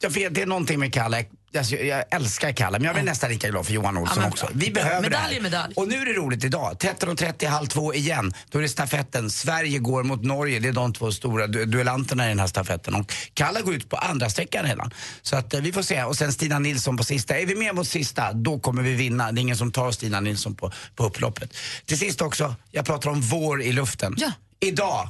jag 0.00 0.10
vet, 0.10 0.34
det 0.34 0.42
är 0.42 0.46
någonting 0.46 0.80
med 0.80 0.92
Kalle. 0.92 1.24
Alltså, 1.58 1.76
jag 1.76 2.04
älskar 2.10 2.52
Kalle, 2.52 2.78
men 2.78 2.84
jag 2.86 2.94
blir 2.94 3.04
nästan 3.04 3.30
lika 3.30 3.48
glad 3.48 3.66
för 3.66 3.72
Johan 3.72 3.96
Olsson 3.96 4.16
Ja, 4.16 4.22
men 4.22 4.32
också. 4.32 4.48
Vi 4.54 4.70
behöver 4.70 5.00
Medalj 5.02 5.10
det 5.10 5.30
är 5.30 5.34
här. 5.34 5.40
medalj. 5.42 5.74
Och 5.76 5.88
nu 5.88 5.94
är 5.96 6.06
det 6.06 6.12
roligt 6.12 6.44
idag. 6.44 6.76
13.30, 6.80 7.46
halv 7.46 7.66
två 7.66 7.94
igen. 7.94 8.32
Då 8.50 8.58
är 8.58 8.62
det 8.62 8.68
stafetten. 8.68 9.30
Sverige 9.30 9.78
går 9.78 10.02
mot 10.02 10.24
Norge. 10.24 10.58
Det 10.58 10.68
är 10.68 10.72
de 10.72 10.92
två 10.92 11.12
stora 11.12 11.46
du 11.46 11.64
duellanterna 11.64 12.26
i 12.26 12.28
den 12.28 12.38
här 12.38 12.46
stafetten. 12.46 12.94
Och 12.94 13.12
Kalle 13.34 13.60
går 13.62 13.74
ut 13.74 13.88
på 13.90 13.96
andra 13.96 14.30
sträckan 14.30 14.64
redan. 14.64 14.90
Så 15.22 15.36
att 15.36 15.54
eh, 15.54 15.60
vi 15.60 15.72
får 15.72 15.82
se. 15.82 16.02
Och 16.04 16.16
sen 16.16 16.32
Stina 16.32 16.58
Nilsson 16.58 16.96
på 16.96 17.04
sista. 17.04 17.38
Är 17.38 17.46
vi 17.46 17.54
med 17.54 17.74
mot 17.74 17.88
sista, 17.88 18.32
då 18.32 18.58
kommer 18.60 18.82
vi 18.82 18.94
vinna. 18.94 19.32
Det 19.32 19.40
är 19.40 19.42
ingen 19.42 19.56
som 19.56 19.72
tar 19.72 19.90
Stina 19.92 20.20
Nilsson 20.20 20.54
på, 20.54 20.72
på 20.96 21.04
upploppet. 21.04 21.56
Till 21.86 21.98
sist 21.98 22.20
också, 22.22 22.54
jag 22.70 22.84
pratar 22.86 23.10
om 23.10 23.20
vår 23.20 23.62
i 23.62 23.72
luften. 23.72 24.14
Ja. 24.18 24.32
Idag 24.60 25.08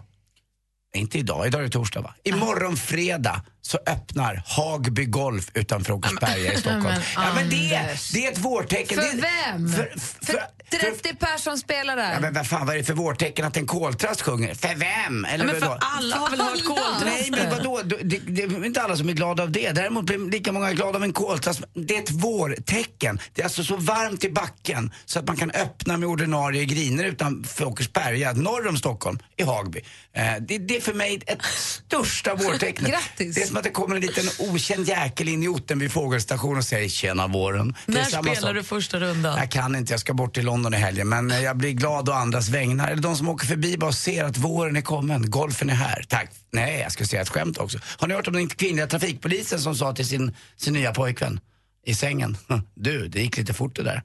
inte 0.94 1.18
idag, 1.18 1.46
idag 1.46 1.60
är 1.60 1.64
det 1.64 1.70
torsdag 1.70 2.00
va? 2.00 2.14
Imorgon 2.24 2.76
fredag 2.76 3.42
så 3.62 3.78
öppnar 3.86 4.42
Hagby 4.46 5.04
Golf 5.04 5.50
utanför 5.54 5.92
Åkersberga 5.92 6.52
i 6.52 6.56
Stockholm. 6.56 6.84
Men 6.84 7.00
ja, 7.16 7.34
men 7.34 7.50
det, 7.50 7.74
är- 7.74 8.12
det 8.12 8.26
är 8.26 8.32
ett 8.32 8.38
vårtecken. 8.38 8.98
För 8.98 9.16
det, 9.16 9.22
vem? 9.46 9.72
För, 9.72 9.94
För 10.26 10.40
30 10.70 11.14
personer 11.14 11.56
spelar 11.56 11.96
där. 11.96 12.12
Ja, 12.12 12.20
men 12.20 12.34
vad 12.34 12.46
fan 12.46 12.66
vad 12.66 12.74
är 12.74 12.78
det 12.78 12.84
för 12.84 12.94
vårtecken 12.94 13.44
att 13.44 13.56
en 13.56 13.66
koltrast 13.66 14.20
sjunger? 14.22 14.54
För 14.54 14.74
vem? 14.74 15.24
Eller 15.24 15.44
Ja, 15.44 15.52
men 15.52 15.60
för 15.60 15.78
alla 15.80 16.16
har 16.16 16.30
väl 16.30 16.40
hört 16.40 16.64
koltrast? 16.64 17.04
Nej 17.04 17.28
men 17.30 17.50
vadå, 17.50 17.80
det, 17.84 17.96
det, 18.02 18.18
det 18.18 18.42
är 18.42 18.64
inte 18.64 18.82
alla 18.82 18.96
som 18.96 19.08
är 19.08 19.12
glada 19.12 19.42
av 19.42 19.50
det. 19.50 19.72
Däremot 19.72 20.04
blir 20.04 20.30
lika 20.30 20.52
många 20.52 20.72
glada 20.72 20.98
av 20.98 21.04
en 21.04 21.12
koltrast. 21.12 21.62
Det 21.74 21.96
är 21.96 22.02
ett 22.02 22.10
vårtecken. 22.10 23.20
Det 23.34 23.42
är 23.42 23.44
alltså 23.44 23.64
så 23.64 23.76
varmt 23.76 24.24
i 24.24 24.30
backen 24.30 24.92
så 25.04 25.18
att 25.18 25.26
man 25.26 25.36
kan 25.36 25.50
öppna 25.50 25.96
med 25.96 26.08
ordinarie 26.08 26.64
griner 26.64 27.04
utanför 27.04 27.64
Åkersberga, 27.64 28.32
norr 28.32 28.68
om 28.68 28.76
Stockholm, 28.76 29.18
i 29.36 29.42
Hagby. 29.42 29.80
Eh, 30.12 30.22
det, 30.40 30.58
det 30.58 30.76
är 30.76 30.80
för 30.80 30.94
mig 30.94 31.22
ett 31.26 31.42
största 31.44 32.34
vårtecknet. 32.34 32.90
Grattis. 32.90 33.34
Det 33.34 33.42
är 33.42 33.46
som 33.46 33.56
att 33.56 33.64
det 33.64 33.70
kommer 33.70 33.96
en 33.96 34.02
liten 34.02 34.24
okänd 34.38 34.88
jäkel 34.88 35.28
in 35.28 35.42
i 35.42 35.48
orten 35.48 35.78
vid 35.78 35.92
fågelstation 35.92 36.56
och 36.58 36.64
säger 36.64 36.88
tjena 36.88 37.26
våren. 37.26 37.76
När 37.86 38.04
spelar 38.04 38.34
sak. 38.34 38.54
du 38.54 38.62
första 38.62 39.00
rundan? 39.00 39.38
Jag 39.38 39.50
kan 39.50 39.76
inte, 39.76 39.92
jag 39.92 40.00
ska 40.00 40.14
bort 40.14 40.34
till 40.34 40.44
London 40.44 40.59
i 40.66 40.76
helgen. 40.76 41.08
Men 41.08 41.42
jag 41.42 41.56
blir 41.56 41.72
glad 41.72 42.08
å 42.08 42.12
andras 42.12 42.48
vägnar. 42.48 42.88
Eller 42.88 43.02
de 43.02 43.16
som 43.16 43.28
åker 43.28 43.46
förbi 43.46 43.76
bara 43.76 43.92
ser 43.92 44.24
att 44.24 44.36
våren 44.36 44.76
är 44.76 44.80
kommen, 44.80 45.30
golfen 45.30 45.70
är 45.70 45.74
här. 45.74 46.04
Tack. 46.08 46.30
Nej, 46.52 46.80
jag 46.80 46.92
ska 46.92 47.04
säga 47.04 47.22
ett 47.22 47.28
skämt 47.28 47.58
också. 47.58 47.78
Har 47.98 48.08
ni 48.08 48.14
hört 48.14 48.26
om 48.26 48.32
den 48.32 48.48
kvinnliga 48.48 48.86
trafikpolisen 48.86 49.60
som 49.60 49.74
sa 49.74 49.92
till 49.92 50.06
sin, 50.06 50.34
sin 50.56 50.72
nya 50.72 50.92
pojkvän 50.92 51.40
i 51.86 51.94
sängen? 51.94 52.36
Du, 52.74 53.08
det 53.08 53.22
gick 53.22 53.36
lite 53.36 53.54
fort 53.54 53.76
det 53.76 53.82
där. 53.82 54.02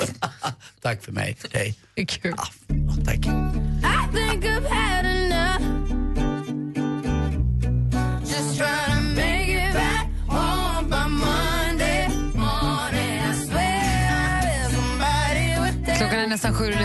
Tack 0.82 1.04
för 1.04 1.12
mig, 1.12 1.36
dig. 1.52 1.78
Det 1.94 2.02
är 2.02 2.06
kul. 2.06 2.34
Ja, 2.36 2.46
tack. 3.04 3.26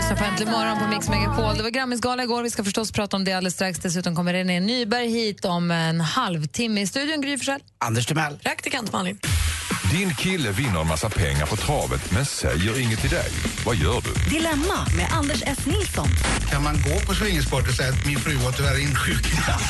Lyssnar 0.04 0.16
på 0.16 0.24
Äntligen 0.24 0.52
morgon 0.52 0.78
på 0.78 0.86
Mix 0.86 1.08
Megapol. 1.08 1.56
Det 1.56 1.62
var 1.62 1.70
Grammisgala 1.70 2.22
igår. 2.22 2.42
Vi 2.42 2.50
ska 2.50 2.64
förstås 2.64 2.92
prata 2.92 3.16
om 3.16 3.24
det 3.24 3.32
alldeles 3.32 3.54
strax. 3.54 3.78
Dessutom 3.78 4.16
kommer 4.16 4.32
René 4.32 4.60
Nyberg 4.60 5.08
hit 5.08 5.44
om 5.44 5.70
en 5.70 6.00
halvtimme. 6.00 6.80
I 6.80 6.86
studion 6.86 7.20
Gry 7.20 7.38
Forssell. 7.38 7.60
Anders 7.78 8.06
Timell. 8.06 8.38
Praktikant 8.38 8.92
Malin. 8.92 9.18
Din 9.92 10.14
kille 10.14 10.50
vinner 10.50 10.80
en 10.80 10.86
massa 10.86 11.10
pengar 11.10 11.46
på 11.46 11.56
travet 11.56 12.10
men 12.10 12.24
säger 12.24 12.80
inget 12.80 13.00
till 13.00 13.10
dig. 13.10 13.30
Vad 13.66 13.76
gör 13.76 14.00
du? 14.00 14.30
Dilemma 14.36 14.86
med 14.96 15.08
Anders 15.12 15.42
S. 15.46 15.66
Nilsson. 15.66 16.08
Kan 16.50 16.62
man 16.62 16.74
gå 16.74 17.06
på 17.06 17.14
swingersport 17.14 17.68
och 17.68 17.74
säga 17.74 17.88
att 17.88 18.06
min 18.06 18.18
fru 18.18 18.34
var 18.34 18.52
tyvärr 18.52 18.80
insjuknad? 18.80 19.60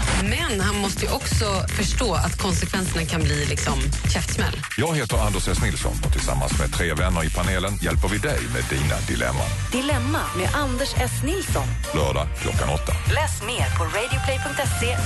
Men 0.30 0.60
han 0.60 0.76
måste 0.76 1.04
ju 1.06 1.12
också 1.12 1.44
förstå 1.68 2.14
att 2.14 2.38
konsekvenserna 2.38 3.04
kan 3.04 3.22
bli 3.22 3.46
liksom 3.46 3.74
käftsmäll. 4.12 4.56
Jag 4.78 4.94
heter 4.96 5.16
Anders 5.16 5.48
S. 5.48 5.58
Nilsson 5.62 5.92
och 6.06 6.12
tillsammans 6.12 6.58
med 6.58 6.72
tre 6.72 6.94
vänner 6.94 7.24
i 7.24 7.30
panelen 7.30 7.72
hjälper 7.82 8.08
vi 8.08 8.18
dig 8.18 8.38
med 8.54 8.78
dina 8.78 8.96
dilemman. 9.08 9.50
Dilemma 9.72 10.20
med 10.36 10.48
Anders 10.54 10.94
S. 10.96 11.12
Nilsson. 11.24 11.66
Lördag 11.94 12.26
klockan 12.42 12.68
åtta. 12.68 12.92
Läs 13.14 13.42
mer 13.42 13.78
på 13.78 13.84
radioplay.se 13.84 14.96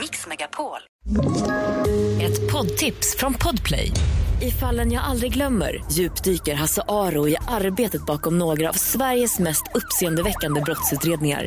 mixmegapol. 0.00 0.80
Ett 2.20 2.52
poddtips 2.52 3.16
från 3.18 3.34
Podplay. 3.34 3.92
I 4.42 4.50
fallen 4.50 4.92
jag 4.92 5.04
aldrig 5.04 5.32
glömmer 5.32 5.84
djupdyker 5.92 6.54
Hasse 6.54 6.82
Aro 6.88 7.28
i 7.28 7.36
arbetet 7.48 8.06
bakom 8.06 8.38
några 8.38 8.68
av 8.68 8.72
Sveriges 8.72 9.38
mest 9.38 9.62
uppseendeväckande 9.74 10.60
brottsutredningar. 10.60 11.46